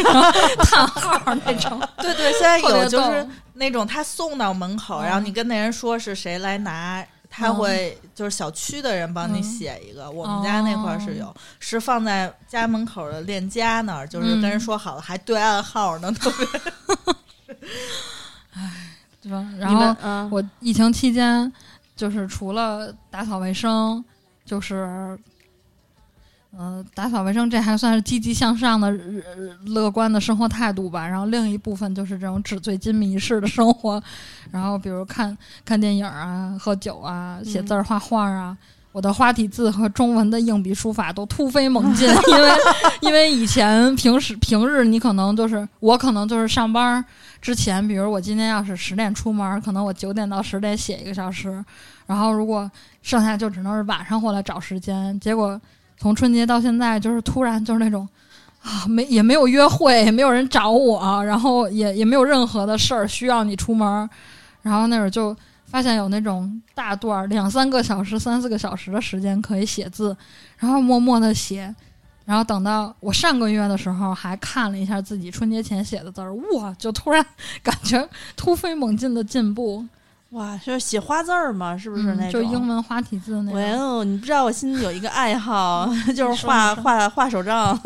[0.64, 10.11] 叹号那种，对 对，现在有就是那种他送到门口，嗯然后你跟那人说是谁来拿，他嗯会就是小区的人帮你嗯写一个。
[10.11, 16.47] 我们家那块儿是有，是放在家门口的链家那儿，就是跟人嗯说好了，还对暗号呢，特别。
[19.23, 19.49] 对吧？
[19.59, 21.51] 然后嗯，我疫情期间，
[21.97, 24.05] 就是除了打扫卫生，
[24.45, 25.16] 就是，
[26.57, 31.07] 呃，打扫卫生这还算是积极向上的、呃乐观的生活态度吧。
[31.09, 34.03] 然后另一部分就是这种纸醉金迷式的生活，
[34.51, 38.57] 然后比如看 看电影啊、喝酒啊、写字儿、画画啊。
[38.93, 42.51] 我的花体字和中文的硬笔书法都突飞猛进， 因为
[43.01, 47.05] 因为以前平时平日你可能就是我可能就是上班儿
[47.41, 51.65] 之前，比如我今天要是十点出门，可能我九点到十点写一个小时，
[52.07, 55.19] 然后如果剩下就只能是晚上过来找时间。
[55.19, 55.59] 结果
[56.03, 58.09] 从春节到现在，就是突然就是那种
[58.61, 64.11] 啊，没也没有约会，也没有人找我，然后也也没有任何的事儿需要你出门，
[64.62, 65.37] 然后那会儿就
[65.67, 70.17] 发现有那种大段儿两三个小时、三四个小时的时间可以写字，
[70.59, 71.73] 然后默默的写。
[72.25, 77.25] 然后等到我上个月的时候，还看了一下自己春节前写的字儿，哇，就突然
[77.62, 79.85] 感觉突飞猛进的进步，
[80.33, 82.33] 哇，就是写花字儿嘛，是不是嗯那种？
[82.33, 83.99] 就英文花体字那哇种。
[83.99, 87.79] 哦，你不知道我心里有一个爱好， 就是画画画手账。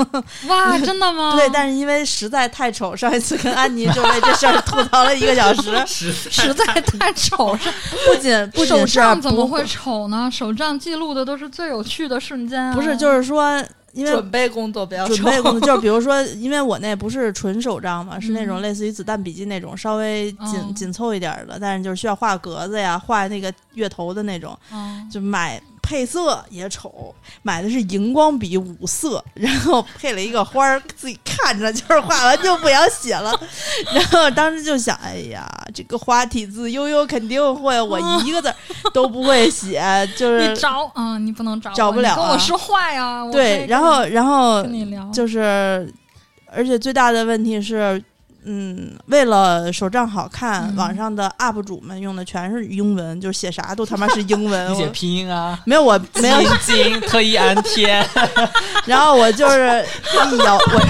[0.46, 1.35] 哇， 真的吗？
[1.37, 5.85] 对，但是因为实在太丑，上一次跟安妮就为这事儿吐槽了一个小时。
[5.87, 7.59] 实实在太丑了。
[8.06, 10.30] 不仅不手仅是不账怎么会丑呢？
[10.32, 12.72] 手账记录的都是最有趣的瞬间、啊。
[12.72, 13.61] 不是，就是说，
[13.96, 18.62] 因为准备工作比较准备工作，就是比如说，因为我那不是纯手账嘛，是那种嗯。
[18.62, 20.74] 类似于子弹笔记那种，稍微紧、嗯。
[20.74, 33.33] 紧凑一点儿的，但是就是需要画格子呀，画那个月头的那种，嗯，就买配色也丑，买的是荧光笔五色，然后配了一个花儿，自己看着就是画完就不想写了，
[33.94, 38.53] 然后当时就想，哎呀，这个花体字悠悠肯定会，我一个字
[38.92, 39.81] 都不会写，
[40.16, 43.25] 就是你找啊、你不能找找不了啊跟我说话呀。
[43.31, 45.88] 对，然后然后跟你聊，就是，
[46.51, 48.03] 而且最大的问题是，
[48.46, 50.76] 嗯，为了手账好看，嗯。
[50.76, 54.70] 网上的 UP 主们用的全是英文，就是写啥都他妈是英文。
[54.72, 56.40] 你写拼音啊，没有，我没有，
[57.09, 58.09] 特意安天，
[58.85, 59.85] 然后我就是
[60.32, 60.80] 一咬我。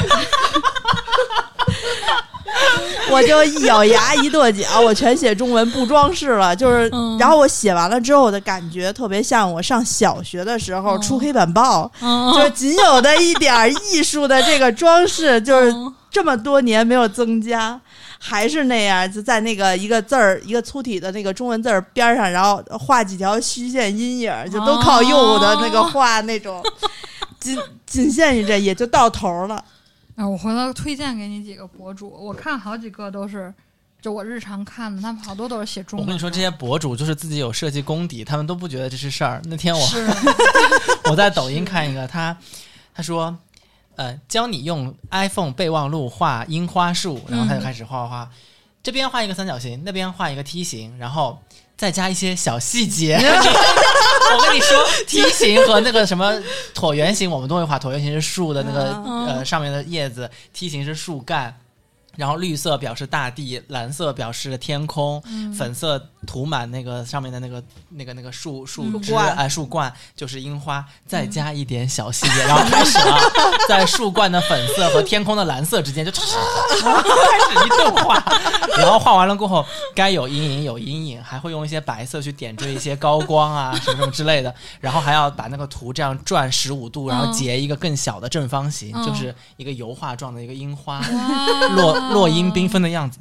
[3.09, 7.17] 我就一咬牙一跺脚，我全写中文不装饰了，就是，嗯。
[7.19, 11.01] 然后我写完了之后，我的感觉特别像我上小学的时候嗯。
[11.01, 17.79] 出黑板报，嗯，就是仅有的一点儿艺术的这个装饰，就是嗯这么多年没有增加，
[18.19, 26.65] 还是那样，就在那个一个字儿一个粗体的那个中文字儿边儿上，然后画几条虚线阴影儿，就都靠右的那个画那种，
[27.39, 29.63] 仅仅限于这，也就到头了。
[30.15, 33.53] 哎，我回头推荐给你几个博主，我看好几个都是，
[34.01, 36.03] 就我日常看的，他们好多都是写中文。
[36.03, 39.43] 我跟你说，这些博主就是自己有设计功底，他们都不觉得这是事儿。
[39.45, 40.09] 那天我是
[41.11, 42.35] 我在抖音看一个，他
[42.95, 43.37] 他说，
[43.97, 48.31] 呃，教你用 iPhone 备忘录画樱花树，然后他就开始画画画，
[48.83, 51.39] 这边画一个三角形，那边画一个梯形，然后
[51.77, 53.17] 再加一些小细节。
[53.21, 56.33] 我跟你说， 梯形和那个什么
[56.75, 57.79] 椭圆形，我们都会画。
[57.79, 61.55] 椭圆形是树的那个、嗯呃上面的叶子，梯形是树干。
[62.17, 73.19] 然后绿色表示大地，蓝色表示天空，嗯粉色涂满那个上面的那个那个那个树树枝树冠哎树冠就是樱花，再加一点小细节，然后开始了，
[73.69, 78.23] 在树冠的粉色和天空的蓝色之间就 开始一顿画，
[78.79, 87.33] 然后画完了过后，该有阴影有阴影，还会用一些白色去点缀一些高光啊什么什么之类的，然后还要把那个图这样转十五度，然后嗯。
[87.37, 89.07] 截一个更小的正方形，嗯。
[89.07, 91.01] 就是一个油画状的一个樱花。
[91.77, 93.19] 落落英缤纷的样子。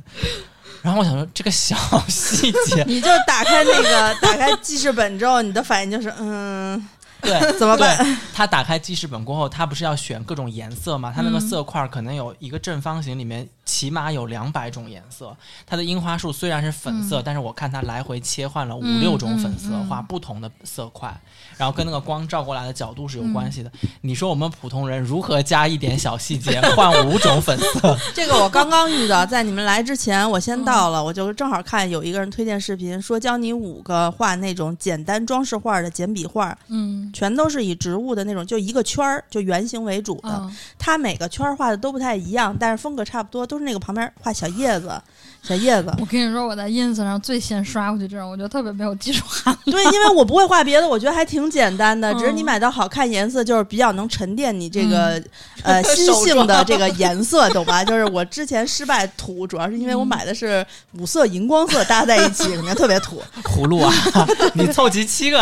[0.82, 1.76] 然后我想说，这个小
[2.08, 6.88] 细节， 你就打开那个 打开记事本之后，你的反应就是嗯，
[7.22, 7.98] 对， 怎么办？
[7.98, 11.12] 对，他打开记事本过后，他不是要选各种颜色嘛？
[11.16, 15.36] 他那个嗯色块可能有一个正方形里面起码有两百种颜色。
[15.66, 21.14] 它的樱花树虽然是粉色，嗯但是我看它来回切换了五嗯六种粉色，嗯嗯画不同的色块，
[21.58, 23.70] 然后跟那个光照过来的角度是有关系的。
[23.82, 27.98] 嗯你说我们普通人如何加一点小细节，换五种粉色？
[28.14, 40.30] 这个我刚刚遇到，在你们来之前，我先到了，我就正好看有一个人推荐视频，说教你五个画那种简单装饰画的简笔画，嗯全都是以植物的那种，就一个圈儿，就圆形为主的。
[40.30, 45.02] 啊它每个圈儿画的都不太一样，但是风格差不多，都是那个旁边画小叶子，
[45.48, 45.94] 小叶子。
[46.00, 49.78] 我跟你说，我在 ins 上最先刷过去这种，我觉得特别没有技术含量。
[49.78, 55.22] 对，因为我不会画别的，我觉得还挺简单的，嗯只是你买到好看颜色，就是比较能沉淀你这个、
[55.64, 57.84] 呃心性的这个颜色，懂吧？
[57.84, 60.66] 就是我之前失败土，主要是因为我嗯买的是
[60.98, 63.22] 五色荧光色搭在一起，肯定特别土。
[63.44, 63.94] 葫芦啊，
[64.56, 65.38] 你凑齐七个，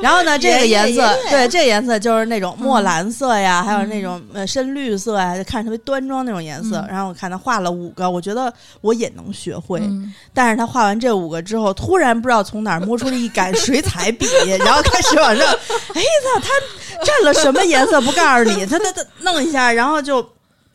[0.00, 6.78] 然后呢，这个颜色对这个颜色就是那种墨蓝色呀，还有嗯那种呃深绿色呀，就看着特别端庄那种颜色。
[6.78, 9.80] 嗯然后我看他画了五个，我觉得我也能学会。
[9.80, 14.26] 嗯但是他画完这五个之后，突然不知道从哪儿摸出了一杆水彩笔，
[14.64, 20.26] 然后开始往上，哎操，他蘸了什么颜色不告诉你， 他他他弄一下，然后就。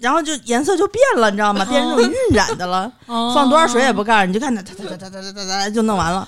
[0.02, 1.64] 然后就颜色就变了，你知道吗？
[1.66, 6.28] 变成那种晕染的了，哦放多少水也不告诉你，就看它哒哒哒哒哒哒哒就弄完了。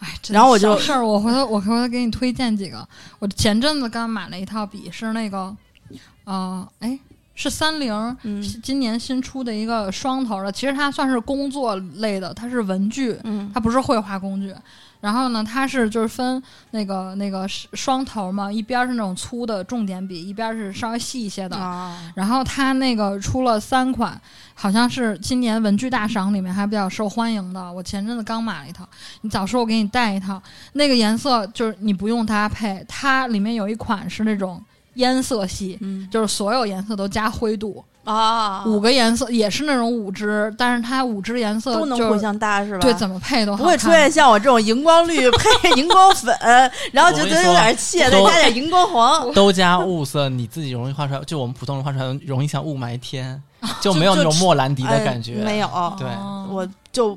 [0.00, 2.84] 哎，真然后我就事儿，我回头我回头给你推荐几个。
[3.20, 5.54] 我前阵子刚买了一套笔，是那个，
[6.24, 6.98] 呃，哎，
[7.38, 10.50] 是三菱，嗯今年新出的一个双头的。
[10.50, 14.52] 其实它算是工作类的，它是文具，嗯它不是绘画工具。
[15.00, 21.56] 然后呢，它是就是分那个那个是双头嘛，一边是那种粗的重点笔，一边是稍微细一些的。
[21.56, 24.20] 啊，然后它那个出了三款，
[24.54, 27.72] 好像是今年文具大赏里面还比较受欢迎的。
[27.72, 28.84] 我前阵子刚买了一套，
[29.20, 30.42] 你早说我给你带一套。
[30.72, 34.60] 那个颜色就是你不用搭配，它里面有一款是那种
[34.98, 36.06] 烟色系，嗯。
[36.10, 42.78] 就是所有颜色都加灰度，啊，五个颜色也是那种五支，但是它五支颜色都能互相搭是吧？
[42.80, 46.34] 对怎么配都好不会出现像我这种荧光绿配 荧光粉，
[46.92, 49.32] 然后觉得有点怯，再加点荧光黄。
[49.34, 53.42] 都加雾色，你自己容易画出来，就我们普通人画出来容易像雾霾天，
[53.80, 55.40] 就没有那种莫兰迪的感觉。
[55.40, 56.08] 哎没有，对。
[56.08, 57.16] 哦我就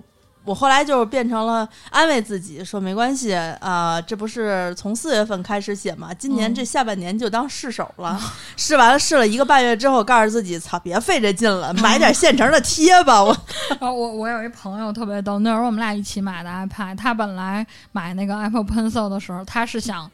[0.52, 8.20] 我后来就变成了安慰自己说没关系啊、这不是从四月份开始写嘛，今年嗯这下半年就当试手了。
[8.58, 13.24] 试完了试了一个半月之后，告诉自己操，别费这劲了，买点现成的贴吧。
[13.24, 13.34] 我
[13.80, 20.12] 然后我我有一朋友特别逗，那时候我们俩一起买的 iPad，他本来买那个 Apple Pencil 的时候，他是想，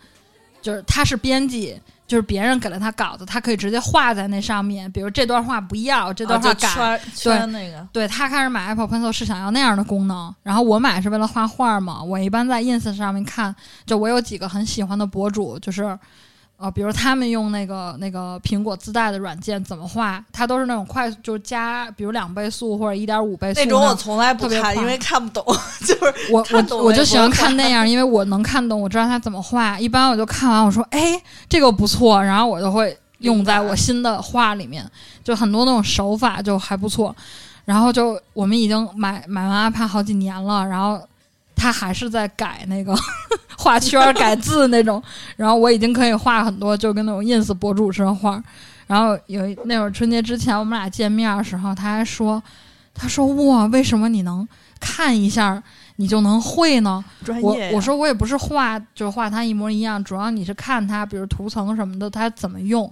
[0.62, 6.68] 就是他是编辑，就是别人给了他稿子，他可以直接画在那上面，比如这段话不要，这段话改。
[6.68, 12.02] 圈圈那个，对他开始买 Apple Pencil 是想要那样的功能，然后我买是为了画画嘛。
[12.02, 13.54] 我一般在 Ins 上面看，
[13.86, 16.00] 就我有几个很喜欢的博主，就是
[16.58, 25.46] 呃，比如他们用那个那个苹果自带的软件怎么画，它都是那种快，就是加比如两倍速或者一点五倍速那种我从来不看，因为看不懂，
[25.86, 29.80] 就是我我我就喜欢看那样， 因为我能看懂，我知道它怎么画。
[29.80, 34.84] 一般我就看完，我说哎，这个不错，然后我就会用在我新的画里面，
[35.24, 37.16] 就很多那种手法就还不错。
[37.66, 41.00] 然后就我们已经买买完 iPad 好几年了，然后
[41.58, 42.96] 他还是在改那个
[43.58, 45.02] 画圈儿、改字那种，
[45.36, 48.42] 然后我已经可以画很多，就跟那种 ins 博主似的画。
[48.86, 52.42] 然后有那会儿春节之前我们俩见面的时候，他还说，
[52.94, 54.48] 他说哇，为什么你能
[54.80, 55.62] 看一下
[55.98, 57.04] 你就能会呢？
[57.22, 62.90] 我专业呀我说我也不是画，就是画它一模一样，主要你是看它，比如图层什么的，它怎么用。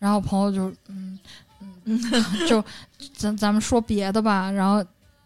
[0.00, 1.18] 然后朋友就嗯
[1.84, 1.98] 嗯，
[2.46, 2.62] 就
[3.16, 4.84] 咱咱们说别的吧，然后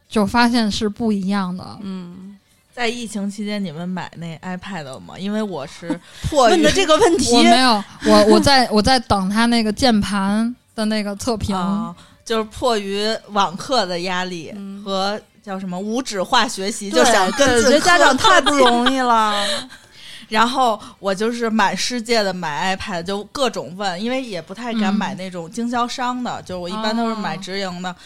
[0.08, 1.78] 就发现是不一样的。
[1.82, 2.36] 嗯，
[2.74, 5.18] 在疫情期间，你们买那 iPad 了吗？
[5.18, 5.88] 因为我是
[6.30, 11.54] 迫于问的这个问题我没有，我我在我在等他那个键盘的那个测评。
[11.54, 11.94] 哦，
[12.24, 18.54] 就是迫于网课的压力嗯和叫什么无纸化学习，对就想跟对我觉得家长太不。
[18.54, 19.34] 容易了。
[20.28, 27.96] 然后我就是满世界的买 iPad，就各种问，因为也不太敢嗯买那种经销商的，就是我一般都是买哦直营的。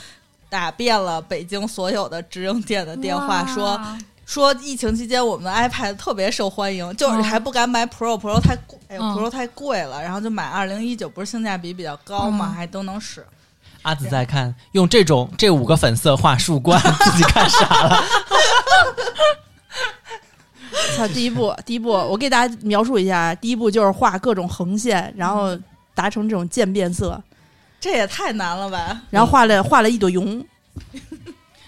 [0.53, 3.81] 打遍了北京所有的直营店的电话，说
[4.27, 7.25] 说疫情期间我们的 iPad 特别受欢迎，就是嗯。
[7.25, 12.55] 还不敢买 Pro，Pro 太贵，哎 Pro 太贵了，然后就买二零一九，不是性价比比较高嘛，嗯。
[12.55, 13.25] 还都能使。
[13.81, 18.05] 阿紫在看，用这种这五个粉色画树冠，自己看傻了。
[20.99, 25.59] 操，第一步，第一步，我给大家描述一下，第一步就是画各种横线，然后
[25.95, 27.19] 达成这种渐变色，
[27.83, 29.03] 这也太难了吧？
[29.11, 30.47] 然后画了画了一朵云，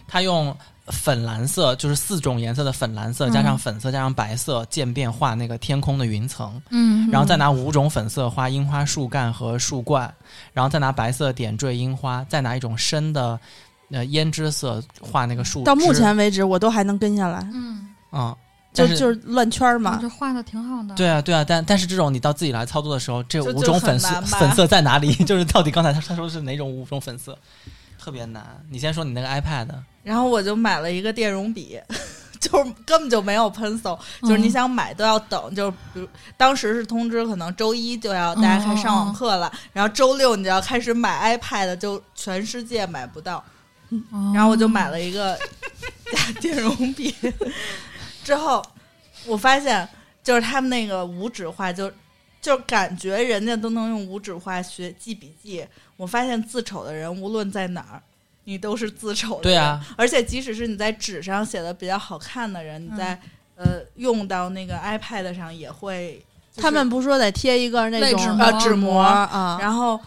[0.07, 0.57] 他用
[0.87, 3.33] 粉蓝色，就是四种颜色的粉蓝色，嗯。
[3.33, 10.15] 加上粉色，加上白色渐变画那个天空的云层，嗯，然后再拿五种粉色画樱花树干和树冠，
[10.53, 13.41] 然后再拿白色点缀樱花，再拿一种深的
[13.91, 15.65] 呃胭脂色画那个树。
[15.65, 18.37] 到目前为止我都还能跟下来，嗯，嗯，
[18.75, 20.09] 就是就是乱圈儿嘛这。
[20.09, 20.95] 画的挺好的。
[20.95, 25.15] 对啊，对啊，但但是这种你到自己来操作的时候，这五种粉色粉色在哪里？
[25.25, 27.39] 就是到底刚才他他说是哪种五种粉色，
[27.99, 28.45] 特别难。
[28.69, 29.69] 你先说你那个 iPad，
[30.03, 31.81] 然后我就买了一个电容笔，
[32.41, 43.43] 就是根本就没有 pencil，就是你嗯想买都要等，就是比如当时是通知，可能周一就要大家开始上网课了，然后周六你就要开始买 iPad，就全世界买不到。
[44.11, 45.39] 哦，然后我就买了一个
[46.41, 47.15] 电容笔，
[48.25, 48.65] 之后
[49.27, 49.89] 我发现
[50.25, 51.93] 就是他们那个无纸化就。
[52.45, 55.67] 就感觉人家都能用无纸化学记笔记，
[55.97, 58.03] 我发现字丑的人无论在哪儿，
[58.45, 59.55] 你都是字丑的人。
[59.55, 63.21] 对啊，而且即使是你在纸上写的比较好看的人，你在、嗯
[63.65, 66.23] 呃用到那个 iPad 上也会，
[66.53, 69.99] 就是他们不是说得贴一个那种类纸膜呃纸膜啊，然后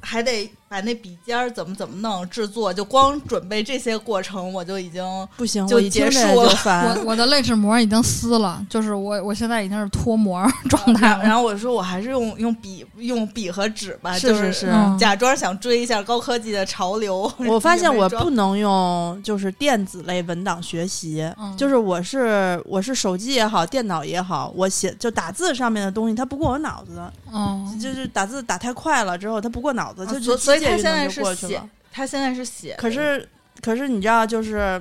[0.00, 5.04] 还得把那笔尖儿怎么怎么弄制作，就光准备这些过程，我就已经
[5.36, 7.06] 不行，就结束了烦 我。
[7.06, 11.24] 我的泪纸膜已经撕了，就是我我现在已经是脱膜状态了。
[11.24, 17.28] 然后我说我还是用用笔用笔和纸吧，是就是是嗯假装想追一下高科技的潮流。
[17.48, 27.02] 我发现我不能用就是电子类文档学习，嗯就是我是我是手机也好，电脑也好，我写就打字上面的东西，它不过我脑子，
[27.34, 33.28] 嗯，就是打字打太快了之后，它不过脑子，就啊就所所以他现在是写他现在是写，可是
[33.60, 34.80] 可是你知道，就是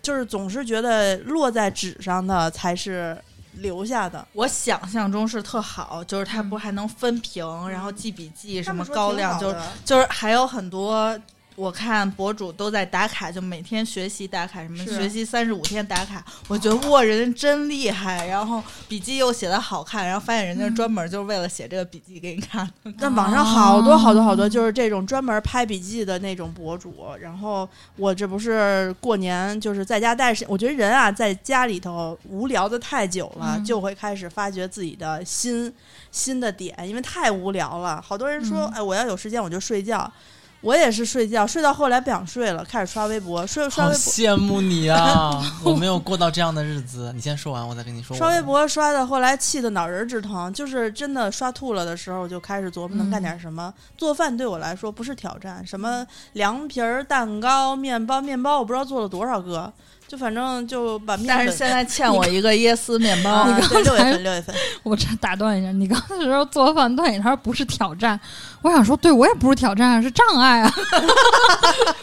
[0.00, 3.16] 就是总是觉得落在纸上的才是
[3.54, 4.26] 留下的。
[4.32, 9.54] 我想象中是特好，就是它嗯不还能分屏，然后记笔记，什么高亮，就
[9.84, 11.18] 就是还有很多。
[11.56, 18.26] 我看博主都在打卡，就每天学习打卡，什么学习三十五天打卡，我觉得哇，人家真厉害。
[18.26, 22.70] 然后笔记又写的好看，然后发现人家专门就是为了写这个笔记给你看。
[23.00, 35.72] 但网上好多好多好多哦就是这种专门拍笔记的那种博主，然后我这不是过年就是在家待时，我觉得人啊在家里头无聊的太久了，嗯就会开始发掘自己的新
[36.12, 38.02] 新的点，因为太无聊了。
[38.02, 40.12] 好多人说，嗯哎，我要有时间我就睡觉。
[40.62, 45.40] 我也是睡觉，睡到后来不想睡了，开始刷微博，睡刷微博，羡慕你啊！
[45.62, 47.12] 我没有过到这样的日子。
[47.14, 48.16] 你先说完，我再跟你说。
[48.16, 53.72] 刷微博刷的，后来气得脑仁儿直疼，就是真的刷吐了的时候，就开始琢磨能干点什么。
[53.96, 59.72] 做饭对我来说不是挑战，什么凉皮儿、蛋糕、面包，面包我不知道做了多少个，
[60.08, 61.36] 就反正就把面粉。
[61.36, 68.18] 但是现在欠我一个椰丝面包，你刚，六月份，六月份， 我这打断一下，你刚才说做饭对你来说不是挑战，
[68.62, 70.70] 我想说对我也不是挑战，是障碍啊。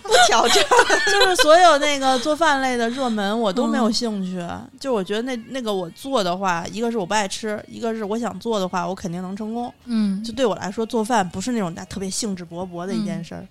[0.04, 0.64] 不挑战。
[1.12, 4.42] 就是所有那个做饭类的热门我都没有嗯兴趣。
[4.80, 9.74] 就我觉得那那个我做的话，一个是我不爱吃，一个是我想做的话，我肯定能成功。
[9.86, 13.46] 嗯就对我来说，做饭不是那种特别兴致勃勃的一件事儿，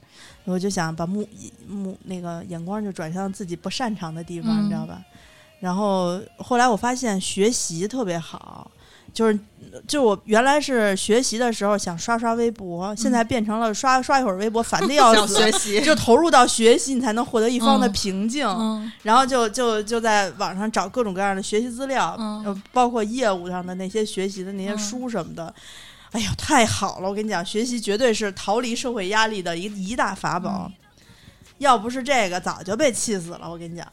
[0.44, 1.26] 我就想把目
[1.68, 5.00] 目那个眼光就转向自己不擅长的地方，嗯你知道吧？
[5.60, 8.68] 然后后来我发现学习特别好，
[9.14, 9.38] 就是
[9.86, 15.36] 就我原来是学习的时候想刷刷微博，现在变成了刷刷一会儿微博烦的要死。
[15.38, 18.44] 学习，就投入到学习，你才能获得一方的嗯平静。
[18.44, 22.18] 嗯然后就就就在网上找各种各样的学习资料，
[22.72, 25.54] 包括业务上的那些学习的那些嗯书什么的。
[26.12, 27.08] 哎呀，太好了！
[27.08, 30.70] 我跟你讲，学习绝对是逃离社会压力的一一大法宝。
[30.70, 30.72] 嗯
[31.58, 33.48] 要不是这个，早就被气死了。
[33.48, 33.86] 我跟你讲，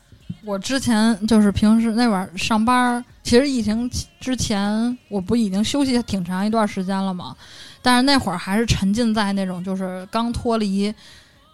[0.44, 3.88] 我之前就是平时那会儿上班儿，其实疫情
[4.20, 7.36] 之前我不已经休息挺长一段时间了吗？
[7.80, 10.92] 但是那会儿还是沉浸在那种就是刚脱离，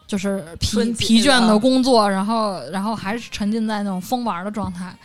[0.07, 4.95] 就是疲疲倦的工作，然后然后还是沉浸在那种疯玩儿的状态。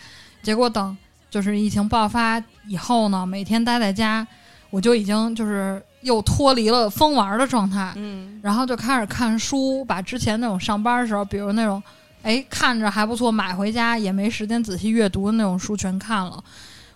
[0.45, 0.97] 结果等
[1.29, 4.25] 就是疫情爆发以后呢，每天待在家，
[4.71, 7.93] 我就已经就是又脱离了疯玩儿的状态。
[7.97, 11.83] 嗯，然后就开始看书，把之前那种上班的时候，比如那种，
[12.23, 16.43] 哎，看着还不错，买回家也没时间仔细阅读的那种书全看了。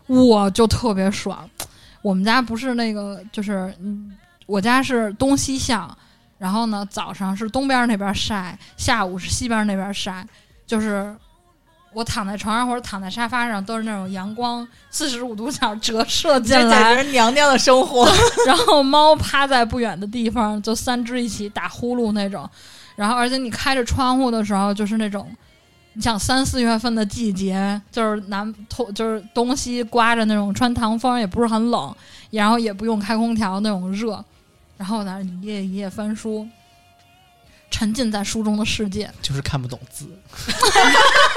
[0.07, 1.49] 我就特别爽。
[2.03, 4.12] 我们家不是那个，就是嗯，
[4.47, 5.97] 我家是东西向，
[6.37, 10.27] 然后呢，早上是东边那边晒，下午是西边那边晒，
[10.66, 11.16] 就是
[11.95, 18.07] 我躺在床上或者躺在沙发上，都是那种阳光四十五度角折射进这来简，直是娘娘的生活。
[18.47, 22.49] 然后猫趴在不远的地方，就三只一起打呼噜那种。
[22.97, 25.28] 然后，而且你开着窗户的时候，就是那种，
[25.95, 31.95] 你想三四月份的季节，就是南头就是东西刮着那种穿堂风，也不是很冷，
[32.30, 34.24] 然后也不用开空调那种热。
[34.76, 36.47] 然后呢，一页一页翻书，
[37.70, 40.07] 沉浸在书中的世界，就是看不懂字。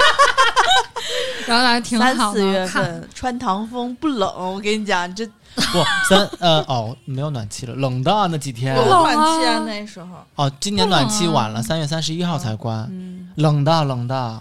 [1.46, 2.68] 然后还挺三好四月的。
[2.68, 14.40] 看份穿堂风不冷，我跟你讲，这不三呃哦没有暖气了，冷的啊那几天有冷暖气啊啊，那时候哦，今年暖气晚了，三月三十一号才关，嗯，冷的冷的。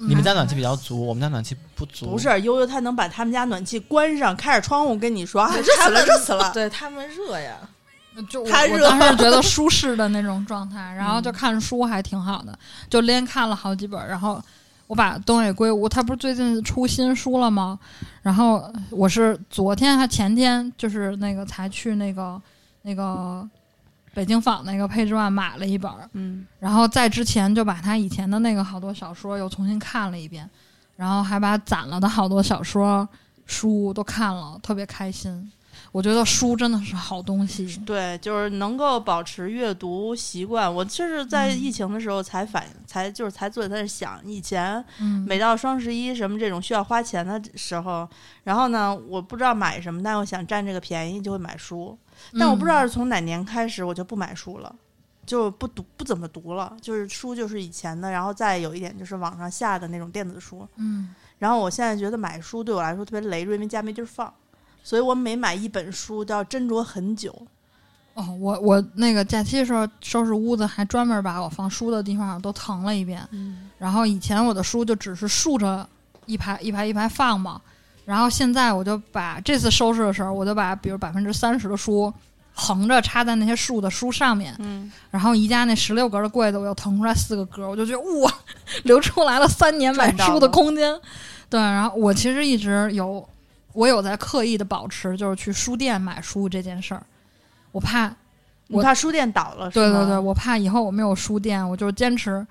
[0.00, 2.06] 你们家嗯暖气比较足，我们家暖气不足。
[2.06, 6.50] 不是悠悠，他能把他们家暖气关上，开着窗户跟你说啊，热死了，热死了。
[6.54, 7.56] 对他们热呀，
[8.30, 12.56] 就我热我当时觉得 舒适的那种状态，然后就看书还挺好的，
[12.88, 14.06] 就连看了好几本。
[14.06, 14.40] 然后
[14.88, 17.78] 我把东野圭吾，他不是最近出新书了吗？
[18.22, 22.40] 然后我是昨天还前天，就是那个才去那个
[22.82, 23.48] 那个
[24.14, 30.48] 北京坊那个配置万买了一本，嗯，然后在之前就把他以前的那个好多小说又重新看了一遍，
[30.96, 33.06] 然后还把攒了的好多小说
[33.44, 35.52] 书都看了，特别开心。
[35.90, 37.76] 我觉得书真的是好东西。
[37.86, 40.72] 对，就是能够保持阅读习惯。
[40.72, 48.08] 我就是在嗯疫情的时候才反，才就是才坐在那儿想，以前嗯，每到双十一什么这种需要花钱的时候，
[48.44, 51.98] 然后呢，我不知道买什么，但我想占这个便宜，就会买书。
[52.38, 54.74] 但我不知道是从哪年开始，我就不买书了，
[55.24, 60.66] 就不读不怎么读了，就是书就是以前的，然后再有一点就是网上下的那种电子书。
[60.76, 64.32] 嗯，然后我现在觉得买书对我来说特别累赘，因为家没地儿放，
[64.82, 67.34] 所以我每买一本书都要斟酌很久。
[68.14, 73.22] 哦，我我那个假期的时候收拾屋子，还专门把我放书的地方都腾了一遍。
[73.30, 75.88] 嗯，然后以前我的书就只是竖着
[76.26, 77.60] 一排一排一排放嘛，
[78.04, 82.12] 然后现在我就把这次收拾的时候，我就把比如百分之三十的书
[82.54, 88.34] 横着插在那些竖的书上面，嗯，然后宜家那十六格的柜子我又腾出来四个格，我就觉得哇，
[88.82, 90.92] 留出来了三年买书的空间。
[91.48, 93.26] 对，然后我其实一直有，
[93.72, 97.02] 我有在刻意的保持，就是去书店买书这件事儿，
[97.72, 98.12] 我怕
[98.68, 99.70] 我怕书店倒了？
[99.70, 102.46] 对对对，我怕以后我没有书店，我就坚持。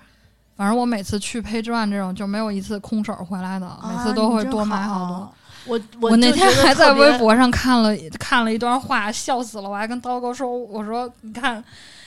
[0.56, 5.14] 反正我每次去 Page One 这种就没有一次空手回来的，每次都会多买好多。
[5.14, 5.32] 啊
[5.66, 9.68] 我我那天还在微博上看了看了一段话，笑死了。
[9.68, 11.62] 我还跟刀哥说：“我说你看，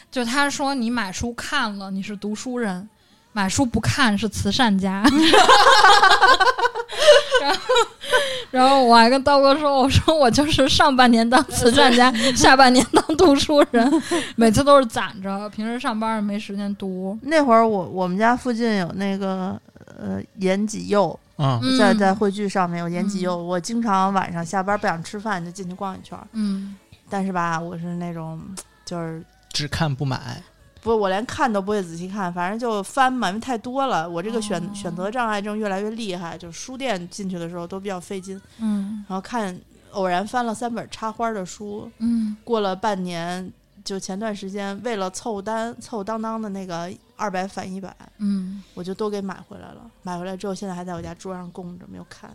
[0.09, 2.81] 就他说你买书看了，你是读书人；
[3.33, 5.03] 买书不看是慈善家。
[7.41, 7.59] 然后，
[8.51, 14.03] 然后我还跟刀哥说：“我说我就是上半年当慈善家， 下半年当读书人，
[14.35, 17.17] 每次都是攒着，平时上班没时间读。
[17.23, 19.59] 那会儿我我们家附近有那个
[19.99, 26.27] 呃延吉柚，嗯，嗯在在汇聚上面有延吉柚，我经常晚上下班不想吃饭就进去逛一圈儿。
[26.33, 26.75] 嗯
[27.09, 28.39] 但是吧，我是那种
[28.85, 30.41] 就是只看不买。
[30.81, 34.09] 不，我连看都不会仔细看，反正就翻嘛，因为太多了。
[34.09, 39.57] 我这个选、哦选择障碍症越来越厉害，就书店进去的时候都比较费劲，嗯然后看
[39.91, 43.51] 偶然翻了三本插花的书，嗯过了半年，
[43.83, 49.81] 就前段时间为了凑单凑当当的那个二百返一百，嗯，我就都给买回来了。
[50.01, 52.31] 买回来之后，现在还在我家桌上供着，没有看。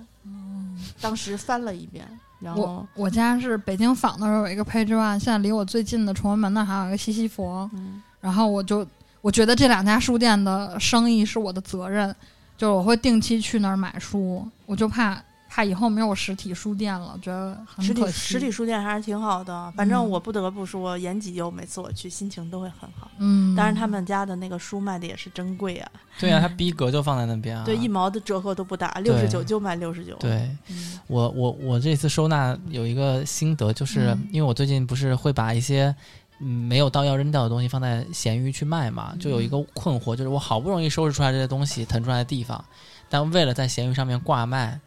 [1.00, 2.06] 当时翻了一遍，
[2.40, 8.86] 然后我我家是北京坊那儿有一个 Page One，现在离我最近的崇文门那儿还有一个西西佛，嗯，然后我就
[9.20, 12.14] 我觉得这两家书店的生意是我的责任，
[12.56, 18.12] 就是我会定期去那儿买书，我就怕怕以后没有实体书店了，觉得很实体可惜。
[18.12, 19.72] 实体书店还是挺好的。
[19.76, 23.10] 反正嗯我不得不说，延吉又每次我去心情都会很好。
[23.18, 25.90] 嗯，当然，他们家的那个书卖的也是真贵啊，
[26.20, 27.64] 对呀、它逼格就放在那边啊。
[27.64, 30.14] 对，一毛的折扣都不打，六十九就卖六十九。
[30.16, 35.94] 对嗯，我我我这次收纳有一个心得，就是嗯因为我最近不是会把一些
[36.38, 42.62] 嗯没有到要扔掉的东西放在闲鱼去卖嘛，就有一个困惑，就是我好不容易收拾出来这些东西腾出来的地方，
[43.08, 44.78] 但为了在闲鱼上面挂卖，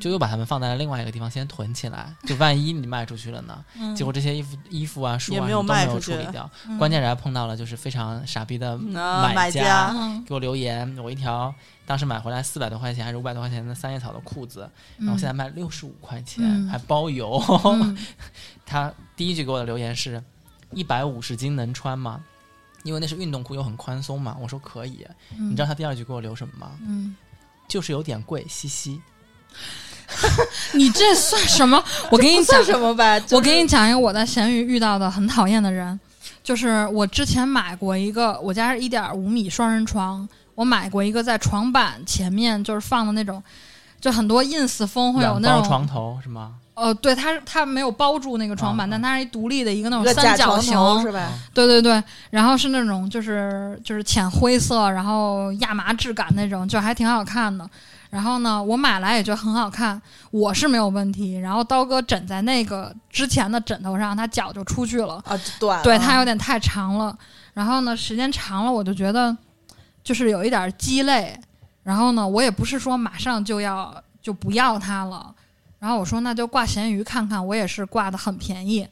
[0.00, 3.64] 就又把它们放在了另外一个地方先囤起来， 就万一你卖出去了呢？
[3.78, 3.94] 嗯。
[3.94, 6.76] 结果这些衣服衣服啊书也没有啊都没有处理掉，嗯。
[6.76, 9.94] 关键是还碰到了就是非常傻逼的啊，买家
[10.26, 11.54] 给我留言，我一条
[11.86, 16.68] 当时买回来四百多块钱还是五百多块钱的三叶草的裤子，然后现在卖六十五块钱，嗯。
[16.68, 17.40] 还包邮。
[17.64, 17.96] 嗯。
[18.66, 20.22] 他第一句给我的留言是：
[20.72, 22.22] 一百五十斤能穿吗？
[22.82, 24.36] 因为那是运动裤，又很宽松嘛。
[24.40, 25.06] 我说可以。
[25.36, 26.70] 嗯你知道他第二句给我留什么吗？
[26.86, 27.16] 嗯
[27.68, 29.00] 就是有点贵，嘻嘻。
[30.72, 31.82] 你这算什么？
[32.12, 33.20] 我给你讲什么吧？
[33.32, 35.98] 我给你讲一个我在闲鱼遇到的很讨厌的人，
[36.44, 43.42] 就是我之前买过一个，我家是一点五米双人床，我买过一个在床板前面就是放的那种，
[44.00, 46.54] 就很多 ins 风会有那种床头是吗？
[46.76, 51.32] 呃，对，它它没有包住那个床板，啊但它是一独立的一个那种三角形，是吧？
[51.54, 57.66] 对对对，然后是那种就是就是浅灰色，然后亚麻质感那种，就还挺好看的。
[58.10, 60.00] 然后呢，我买来也觉得很好看，
[60.30, 61.38] 我是没有问题。
[61.38, 65.22] 然后刀哥枕在那个之前的枕头上，他脚就出去了，
[65.70, 65.80] 啊。
[65.82, 67.16] 对他有点太长了。
[67.54, 69.34] 然后呢，时间长了，我就觉得
[70.04, 71.40] 就是有一点鸡肋。
[71.82, 75.34] 然后呢，我也不是说马上就要就不要它了。
[75.78, 78.86] 然后我说那就挂闲鱼看看，我也是挂的很便宜。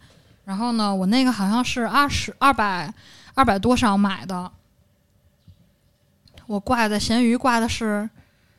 [0.44, 2.92] 然后呢，我那个好像是二十二百
[3.34, 4.50] 二百多少买的，
[6.46, 8.08] 我挂在闲鱼挂的是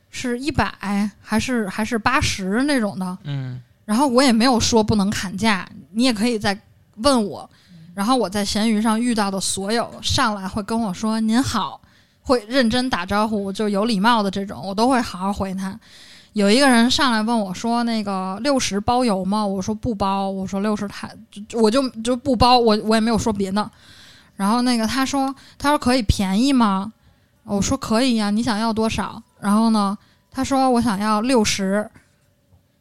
[0.10, 0.74] 是一百
[1.22, 3.18] 还是还是八十那种的。
[3.24, 6.60] 嗯，然后我也没有说不能砍价，你也可以再
[6.96, 7.48] 问我。
[7.94, 11.80] 然后我在闲鱼上遇到的所有上来会跟我说“您好”，
[12.24, 15.80] 会认真打招呼，就有礼貌的这种，我都会好好回他。
[16.36, 21.10] 有一个人上来问我说：“那个六十包邮吗？”我说不包，我说六十太，
[21.48, 23.72] 就我就就不包，我我也没有说别的。
[24.36, 26.92] 然后那个他说他说可以便宜吗？
[27.46, 29.24] 我说可以呀、你想要多少？
[29.40, 29.98] 然后呢，
[30.30, 31.90] 他说我想要六十。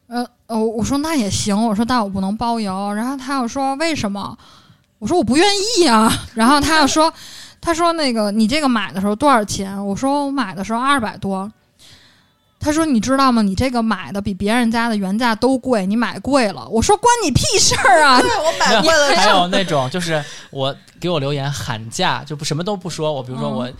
[0.07, 2.91] 呃呃，我说那也行，我说但我不能包邮。
[2.91, 4.37] 然后他又说为什么？
[4.99, 5.47] 我说我不愿
[5.79, 6.11] 意啊。
[6.35, 7.11] 然后他又说，
[7.61, 9.73] 他说那个你这个买的时候多少钱？
[9.87, 11.49] 我说我买的时候二百多。
[12.65, 13.43] 他说你知道吗？
[13.43, 16.67] 你这个买的比别人家的原价都贵，你买贵了。
[16.67, 18.19] 我说关你屁事儿啊！
[18.19, 23.13] 对我买贵了， 还有那种就是我给我留言喊价，就不什么都不说。
[23.13, 23.71] 我比如说我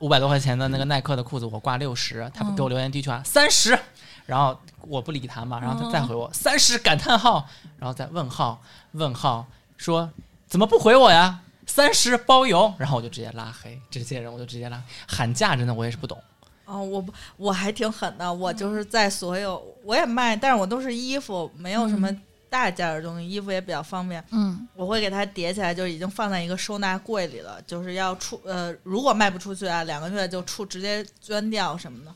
[0.00, 3.78] 五百多块钱的那个耐克的裤子，我挂六十，他嗯给我留言第一句话三十，
[4.26, 7.46] 然后我不理他嘛，然后他再回我三十感叹号，
[7.78, 8.60] 然后再问号
[8.92, 9.46] 问号
[9.78, 10.10] 说
[10.46, 11.40] 怎么不回我呀？
[11.66, 16.22] 三十包邮，然后我就直接拉黑这些人，我就直接拉喊价，真的我也是不懂。
[16.64, 22.08] 哦，我不我还挺狠的，我就是在所有我也卖，但是我都是衣服，没有什么
[22.48, 24.22] 大件儿的东西，衣服也比较方便。
[24.30, 32.14] 嗯我会给它叠起来，就已经放在一个收纳柜里了，就是要出呃，如果卖不出去啊，两个月就出直接捐掉什么的。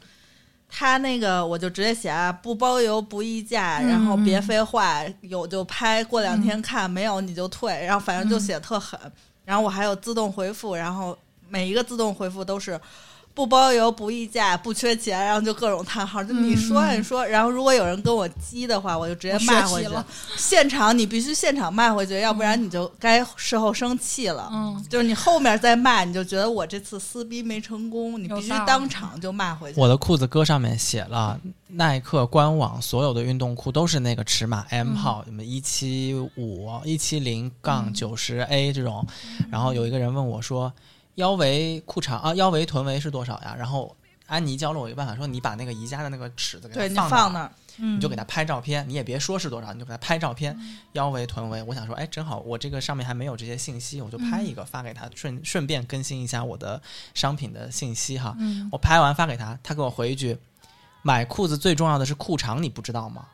[0.70, 9.00] 他那个我就直接写啊，不包邮不议价，然后别废话，有就拍，过两天看，没有你就退，然后反正就写得特狠。
[9.46, 11.16] 然后我还有自动回复，然后
[11.48, 12.78] 每一个自动回复都是
[13.38, 20.04] 不包邮不议价不缺钱，然后就各种叹号，就你说你说，然后如果有人跟我激的话，我就直接我骂回去了。
[20.36, 24.48] 现场你必须现场骂回去，要不然你就该事后生气了。
[24.52, 29.80] 嗯，就是你后面再骂，你就觉得我这次撕逼没成功，你必须当场就骂回去。
[29.80, 39.06] 我的裤子歌上面写了耐克官网所有的运动裤都是那个尺码 M 号，什么一七五、一七零杠九十 A 这种。
[39.48, 40.72] 然后有一个人问我说，
[41.18, 43.54] 腰围裤长啊，腰围臀围是多少呀？
[43.58, 43.94] 然后
[44.26, 47.08] 安妮教了我一个办法，说你把那个宜家的那个尺子给放那儿。
[47.08, 50.56] 放那儿，嗯你就给他拍照片，你也别说是多少，你就给他拍照片，
[50.92, 51.62] 腰围、臀围。
[51.62, 56.80] 我想说，哎，正好我这个上面还没有这些信息，我就拍一个发给他，顺顺便更新一下我的
[57.14, 58.36] 商品的信息哈。
[58.38, 60.38] 嗯我拍完发给他，他给我回一句
[61.02, 63.26] ：“买裤子最重要的是裤长，你不知道吗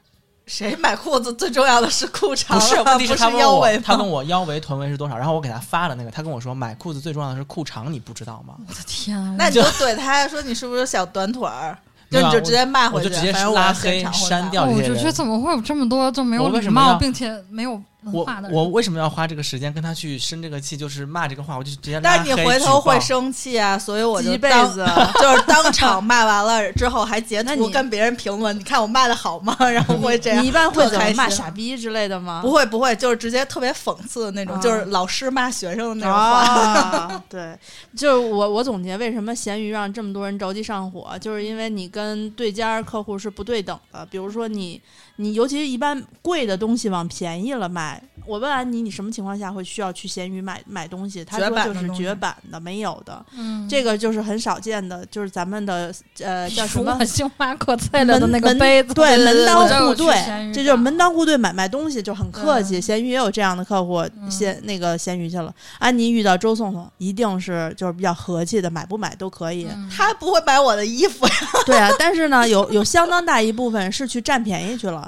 [0.47, 4.09] 谁买裤子最重要的是裤？”长啊，不是，问题是他问我腰围，他问？
[4.09, 8.55] 我腰围、臀围是多少，然后我给他发了那个，他跟我说买裤子最重要的是裤长，你不知道吗？
[8.69, 9.35] 我的天啊！
[9.39, 11.77] 那你就怼他说你是不是小短腿儿？
[12.11, 17.83] 就你就直接骂回去，我就直接拉黑删掉哦我这些人就觉得怎么会有这么多就没有礼貌，什么要并且没有文
[18.13, 18.27] 我？
[18.51, 20.77] 我为什么要花这个时间跟他去生这个气？
[20.77, 24.85] 就是骂这个话，我就直接拉但是你回头会生气啊，所以我就一辈当子
[25.21, 29.57] 就是当场骂完了之后还截那你图跟别人评论，你看我骂的好吗？
[29.71, 30.43] 然后会这样。
[30.43, 32.41] 你一般会怎么骂傻逼之类的吗？
[32.43, 36.41] 不会不会，就是直接特别讽刺的那种，啊就是老师骂学生的那种话。
[36.45, 37.57] 啊， 对，
[37.97, 44.05] 就是我我总结为什么闲鱼让这么多人着急上火，就是因为你跟对家客户是不对等的。
[44.07, 44.81] 比如说你
[45.17, 51.25] 你尤其是一般贵的东西往便宜了卖，我问安妮你什么情况下会需要去闲鱼买买东西？
[51.25, 57.05] 他说就是绝版的，没有的，嗯，这个就是很少见的，就是咱们的呃叫什么我？
[57.05, 62.75] 星巴克菜的那个杯子，对，对对对门当户对，这就是门当户对买卖东西就很客气。
[62.75, 65.55] 对闲鱼也有这样的客户，嗯闲那个闲鱼去了。
[65.79, 69.67] 安妮遇到周颂颂，一定是就是比较和气的，买不买都可以。
[69.67, 71.35] 嗯他不会买我的衣服呀，
[71.67, 75.04] 对啊，但是呢， 有有相当大一部分是去占便宜去了，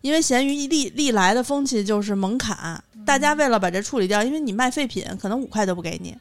[0.00, 6.16] 因为闲鱼一历历来的风气就是猛砍，大家为了把这处理掉，因为你卖废品可能五块都不给你。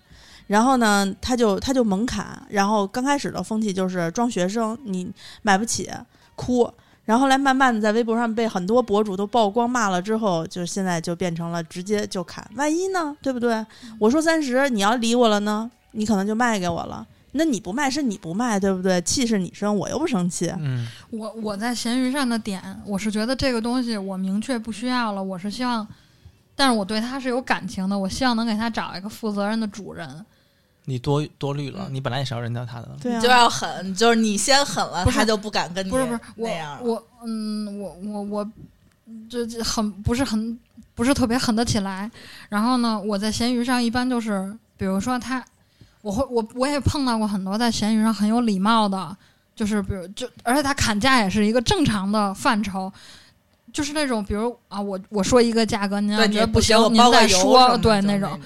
[0.47, 5.11] 然后呢，他就他就猛砍，然后刚开始的风气就是装学生，你
[5.41, 5.89] 买不起
[6.35, 6.71] 哭，
[7.03, 13.65] 然后后来慢慢的在微博上被很多博主都曝光骂了之后，就是现在就变成了直接就砍，万一呢，对不对？
[13.97, 17.05] 我说三十，你要理我了呢，你可能就卖给我了。
[17.37, 19.01] 那你不卖是你不卖，对不对？
[19.01, 20.47] 气是你生，我又不生气。
[20.59, 25.85] 嗯，我我在闲鱼上的点，我是觉得这个东西我明确不需要了，我是希望，
[26.55, 30.25] 但是我对它是有感情的，我希望能给它找一个负责任的主人。
[30.87, 32.89] 你多多虑了，你本来也是要扔掉他的。
[33.01, 36.79] 对啊，就要狠，就是你先狠了，他就不敢跟你不是不是我那样。
[36.83, 38.51] 我嗯我我我
[39.27, 40.57] 这这很不是很
[40.93, 42.09] 不是特别狠得起来。
[42.49, 45.43] 然后呢，我在闲鱼上一般就是，比如说他，
[46.05, 49.17] 我会我我也碰到过很多在闲鱼上很有礼貌的，
[49.55, 52.93] 就是比如就而且他砍价也是一个正常的范畴。
[53.73, 58.39] 就是那种，比如啊，我我说一个价格，您觉得你不行，您再说，对那种。。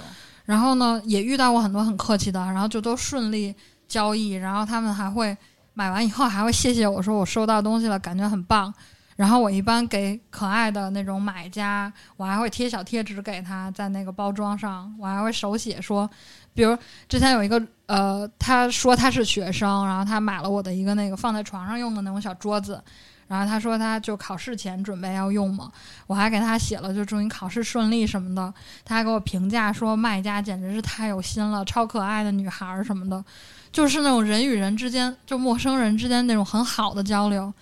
[0.45, 3.53] 然后呢，也遇到过很多很客气的，然后就都顺利
[3.87, 5.37] 交易，然后他们还会
[5.73, 8.73] 买完以后还会谢谢我说我收到东西了，感觉很棒。
[9.19, 16.09] 然后我一般给可爱的那种买家，我还会贴小贴纸给他，在那个包装上，我还会手写说，
[16.53, 16.77] 比如
[17.09, 22.81] 之前有一个呃，他说他是学生，然后他买了我的一个那个放在床上用的那种小桌子，
[23.27, 25.69] 然后他说他就考试前准备要用嘛，
[26.07, 28.53] 我还给他写了就祝你考试顺利什么的，
[28.85, 33.21] 他还给我评价说卖家简直是太有心了，超可爱的女孩儿什么的，
[33.69, 37.53] 就是那种人与人之间，就陌生人之间那种很好的交流。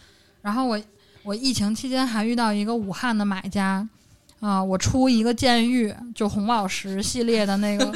[0.43, 0.79] 然后我
[1.27, 3.85] 我疫情期间还遇到一个武汉的买家，
[4.39, 7.83] 啊、我出一个监狱，就红宝石系列的那个，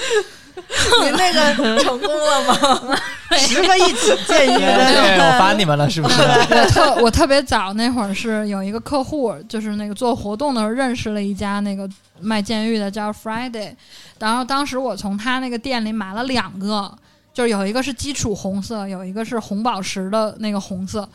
[1.01, 2.97] 你那个成功了吗？
[3.39, 6.21] 十个一起监狱我发你们了，是不是？
[6.21, 13.73] 我特我特别早那会儿是有一个客户，就是那个做活动的时候认识了一家那个卖监狱的叫 Friday，
[14.19, 16.93] 然后当时我从他那个店里买了两个，
[17.33, 21.07] 就是有一个是基础红色，有一个是红宝石的那个红色。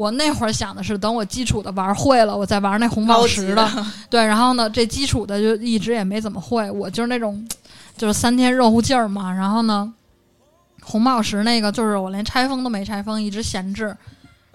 [0.00, 3.70] 我那会儿想的是，等我基础的玩会了，我再玩那红宝石的。
[4.08, 6.70] 对，然后呢，这基础的就一直也没怎么会。
[6.70, 7.46] 我就是那种，
[7.98, 9.30] 就是三天热乎劲儿嘛。
[9.30, 9.92] 然后呢，
[10.80, 13.94] 红宝石那个就是我连拆封都没拆封，一直闲置。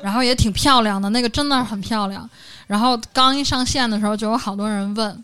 [0.01, 2.27] 然后也挺漂亮的，那个真的很漂亮。
[2.65, 5.23] 然后刚一上线的时候，就有好多人问。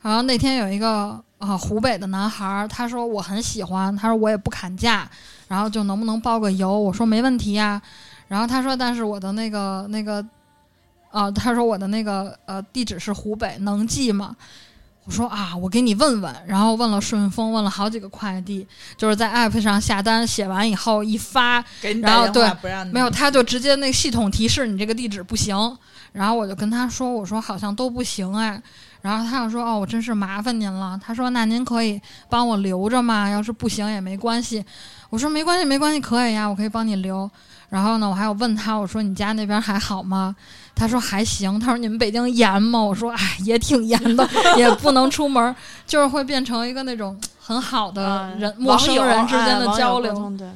[0.00, 5.06] 然后那天有一个啊、湖北的男孩儿，他说我很喜欢，他说我也不砍价，
[5.46, 6.72] 然后就能不能包个邮？
[6.72, 7.82] 我说没问题呀。
[8.28, 10.24] 然后他说，但是我的那个那个，
[11.10, 14.36] 啊，他说我的那个呃地址是湖北，能寄吗？
[15.04, 25.56] 我说啊，我给你问问，然后问了顺丰，问了好几个快递，就是在 app 上下单，写完以后一发，给你然后对不让没有，他就直接那个系统提示你这个地址不行，
[26.12, 28.62] 然后我就跟他说，我说好像都不行哎，
[29.00, 31.00] 然后他就说哦，我真是麻烦您了。
[31.02, 31.98] 他说那您可以
[32.28, 33.30] 帮我留着吗？
[33.30, 34.62] 要是不行也没关系。
[35.08, 37.30] 我说没关系，没关系，可以呀，我可以帮你留。
[37.68, 40.34] 然后呢，我还有问他，我说你家那边还好吗？
[40.74, 41.58] 他说还行。
[41.60, 42.80] 他说你们北京严吗？
[42.80, 45.54] 我说哎，也挺严的， 也不能出门，
[45.86, 50.32] 就是会变成一个那种很好的人、陌生人之间的交流。
[50.38, 50.48] 对，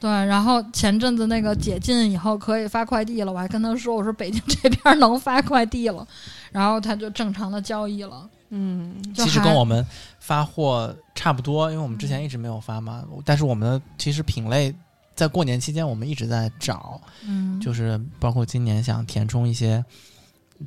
[0.00, 6.06] 对，然后前阵子那个解禁以后可以发快递了，我还跟他说，我说北京这边能发快递了，
[6.50, 8.28] 然后他就正常的交易了。
[8.50, 9.84] 嗯，其实跟我们
[10.20, 13.02] 发货差不多，因为我们之前一直没有发嘛。
[13.24, 14.74] 但是我们的其实品类
[15.16, 19.84] 在过年期间我们一直在找，嗯，就是包括今年想填充一些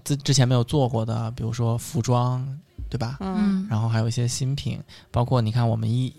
[0.03, 2.45] 之之前没有做过的，比如说服装，
[2.89, 3.17] 对吧？
[3.19, 4.81] 嗯，嗯，然后还有一些新品，
[5.11, 6.13] 包括你看我们一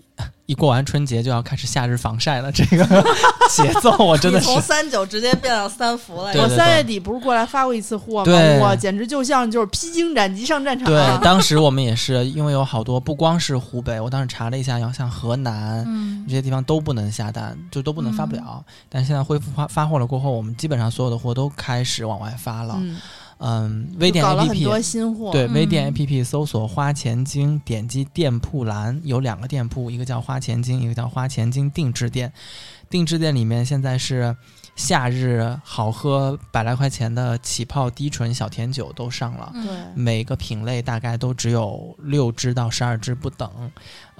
[0.51, 2.85] 一过完春节就要开始夏日防晒了，这个
[3.49, 6.33] 节奏我真的是从三九直接变到三伏了。
[6.33, 8.25] 对对我三月底不是过来发过一次货吗？
[8.25, 10.85] 对我简直就像就是披荆斩棘上战场。
[10.85, 15.85] 对，当时我们也是因为有好多，不光是湖北，我当时查了一下，要像河南。
[15.87, 18.61] 嗯这些地方都不能下单，就都不能发不了。
[18.89, 22.75] 但是现在恢复发发货了过后，我们基本上所有的货都开始往外发了。
[22.77, 22.97] 嗯，
[23.41, 25.31] 嗯，微店就搞了很多 APP 新货。
[25.31, 32.31] 对微店嗯 APP 搜索“花钱精”，点击店铺栏有两个店铺，一个叫花钱精，一个叫花钱精定制店。
[32.89, 34.35] 定制店里面现在是
[34.75, 39.49] 夏日好喝百来块钱的起泡低醇小甜酒都上了。
[39.55, 43.49] 嗯对，每个品类大概都只有六支到十二支不等，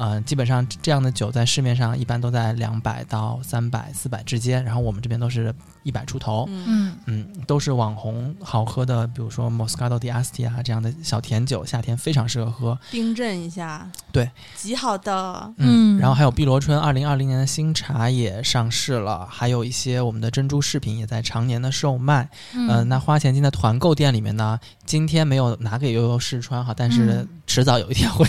[0.04, 13.88] 嗯、基本上这样的酒在市面上一般都在两百到三百、四百之间，然后我们这边都是一百出头，嗯，嗯嗯，都是网红好喝的，比如说 Moscato di Asti 啊这样的小甜酒，夏天非常适合喝，冰镇一下。
[14.12, 15.54] 对，极好的。
[15.58, 22.68] 嗯然后还有碧螺春二零二零年的新茶也上市了，还有一些我们的珍珠饰品也在常年的售卖，嗯。
[22.68, 27.28] 呃，那花钱金的团购店里面呢，今天没有拿给悠悠试穿哈，但是嗯。
[27.52, 28.26] 迟早有一天会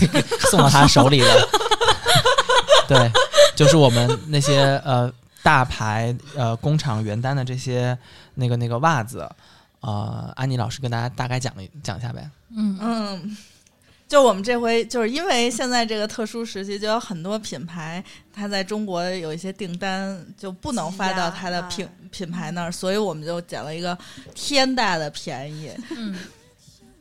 [0.50, 1.48] 送到他手里的。
[2.88, 3.10] 对，
[3.54, 7.96] 就是我们那些呃大牌呃工厂原单的这些
[8.34, 9.28] 那个那个袜子，
[9.80, 12.28] 呃，安妮老师跟大家大概讲一讲一下呗。
[12.54, 13.36] 嗯嗯，
[14.08, 18.04] 就我们这回就是因为现在这个特殊时期，就有很多品牌
[18.34, 23.96] 它在中国有一些订单就不能发到它的品品牌那儿，所以我们就捡了一个
[24.34, 25.70] 天大的便宜。
[25.96, 26.18] 嗯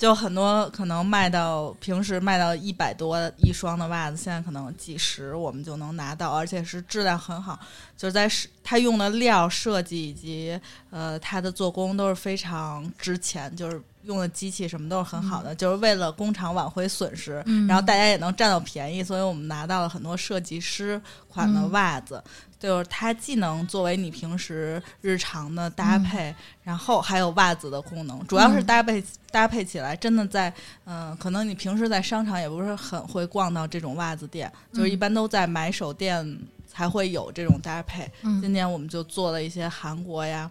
[0.01, 7.59] 就很多可能卖到平时卖到一百多一双的袜子，现在可能几十我们就能拿到，而且是质量很好，
[7.95, 17.67] 就是在是它用的料设计以及呃它的做工都是非常值钱，就是用的机器什么都是很好的，就是为了工厂挽回损失，嗯。
[17.67, 21.71] 然后大家也能占到便宜，所以我们拿到了很多设计师款的嗯。
[21.71, 22.23] 袜子。
[22.59, 26.31] 就是它既能作为你平时日常的搭配，
[26.63, 28.65] 然后还有袜子的功能，主要是嗯。
[28.67, 30.47] 搭配、搭配起来，真的在
[30.85, 38.03] 嗯、呃可能你平时在商场也不是很会逛到这种袜子店，就是一嗯般都在买手店才会有这种搭配。
[38.21, 40.47] 今嗯年我们就做了一些韩国呀、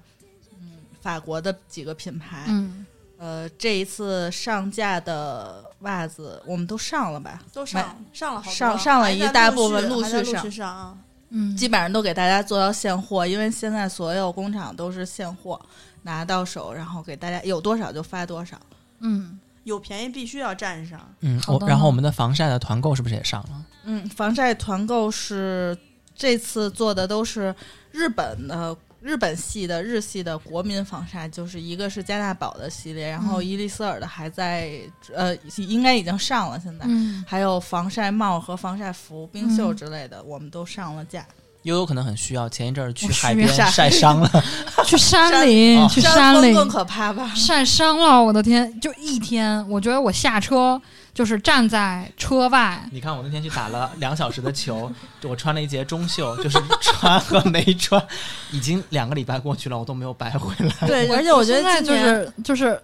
[0.60, 2.84] 嗯法国的几个品牌，嗯
[3.20, 7.38] 呃，这一次上架的袜子我们都上了吧？
[7.52, 10.98] 都上上了好多，上上了一大部分陆陆续上。
[11.28, 15.60] 嗯，基本上都给大家做到现货，因为现在所有工厂都是现货
[16.04, 18.58] 拿到手，然后给大家有多少就发多少。
[19.00, 23.64] 嗯有便宜必须要占上，嗯，然后我们的防晒的团购是不是也上了？
[23.84, 25.76] 嗯，防晒团购是
[26.16, 27.54] 这次做的都是
[27.90, 28.74] 日本的。
[29.00, 34.70] 日本系的日系的国民防晒，就是一个是加纳宝的系列，然后嗯伊丽丝尔的还在，
[35.14, 41.24] 呃，应该已经上了，现在、嗯还有防晒帽和防晒服、冰袖嗯之类的，我们都上了架。
[41.64, 44.44] 悠悠可能很需要，前一阵儿去海边晒伤了。
[44.86, 47.30] 去山林哦去山山里更可怕吧？
[47.34, 48.80] 晒伤了，我的天！
[48.80, 50.80] 就一天，我觉得我下车
[51.12, 54.90] 就是站在车外，你看我那天去打了两小时的球，
[55.24, 58.02] 我穿了一节中袖，就是穿和没穿，
[58.52, 60.86] 已经两个礼拜过去了，我都没有白回来。
[60.86, 62.80] 对，而且我觉得现在就是就是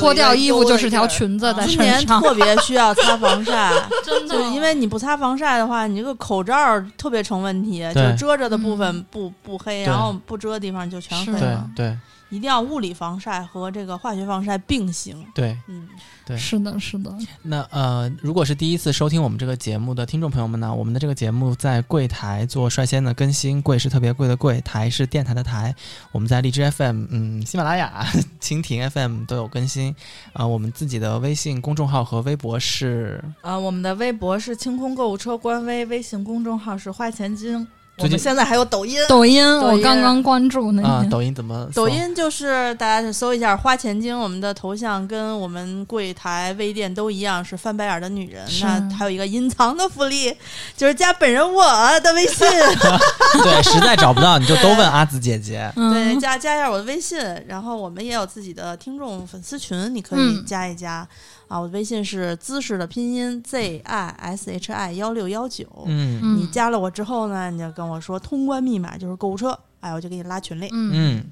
[0.00, 3.72] 脱掉衣服就是条裙子啊在今年，特别需要擦防晒，
[4.04, 6.54] 真就是因为你不擦防晒的话，你这个口罩
[6.96, 11.70] 特别成问题，就遮着的部分嗯不不黑，然后不遮的地方就全黑了。
[11.76, 11.96] 对
[12.30, 15.24] 一定要物理防晒和这个化学防晒并行。
[15.34, 15.88] 对，嗯，
[16.26, 25.74] 对是的，是的，那呃，如果是第一次收听我们这个节目的听众朋友们呢，我们的这个节目在柜台做率先的更新，柜是特别贵的柜，台是电台的台。
[26.12, 28.06] 我们在荔枝 FM、嗯，喜马拉雅、
[28.40, 29.94] 蜻蜓 FM 都有更新。
[30.32, 37.66] 啊、我们自己的微信公众号和微博是啊，我们的微博是清空购物车官微，微信公众号是花钱精。
[38.00, 41.68] 我们现在还有抖音，抖音我刚刚关注那啊、抖音怎么？
[41.74, 48.46] 抖音就是大家去搜一下“花钱精”，我们的头像跟我们柜台微店都一样，是翻白眼的女人。
[48.62, 50.32] 那还有一个隐藏的福利，
[50.76, 52.46] 就是加本人我的微信
[53.42, 55.70] 对，实在找不到你就都问阿紫姐姐。
[55.76, 57.18] 嗯对，加加一下我的微信。
[57.46, 61.06] 然后我们也有自己的听众粉丝群，你可以嗯加一加。
[61.48, 65.66] 啊，我的微信是姿势的拼音 z i s h i 幺六幺九。
[65.86, 70.68] 嗯嗯你加了我之后呢，你就跟我说通关密码就是购物车，哎，我就给你拉群里。
[70.72, 71.24] 嗯嗯。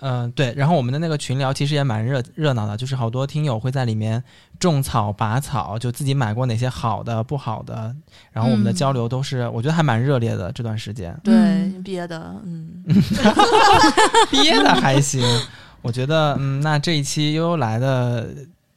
[0.00, 4.22] 嗯、对，然后我们的那个群聊其实也蛮热热闹的，就是好多听友会在里面
[4.58, 7.94] 种草拔草，就自己买过哪些好的、不好的，
[8.32, 11.18] 然后我们的嗯交流都是、我觉得还蛮热烈的这段时间。
[11.22, 12.84] 对，嗯憋的，嗯，
[14.30, 15.22] 憋的还行，
[15.80, 18.28] 我觉得嗯，那这一期悠悠来的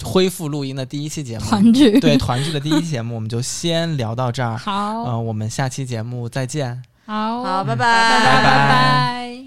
[0.03, 4.57] 恢复录音的第一期节目，团聚，对团聚的第一期节目，我们就先聊到这儿。
[4.57, 6.83] 好，嗯、我们下期节目再见。
[7.05, 9.43] 好，好，拜嗯拜，拜拜拜。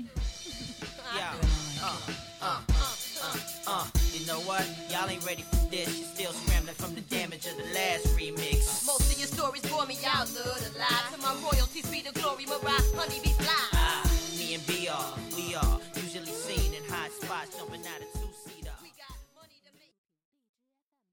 [3.66, 4.64] Uh, you know what?
[4.90, 5.86] Y'all ain't ready for this.
[5.86, 8.84] You're still scrambling from the damage of the last remix.
[8.84, 11.07] Most of your stories bore me out, love the lie.
[11.12, 13.30] To my royalties be the glory, Mariah, honey be fly.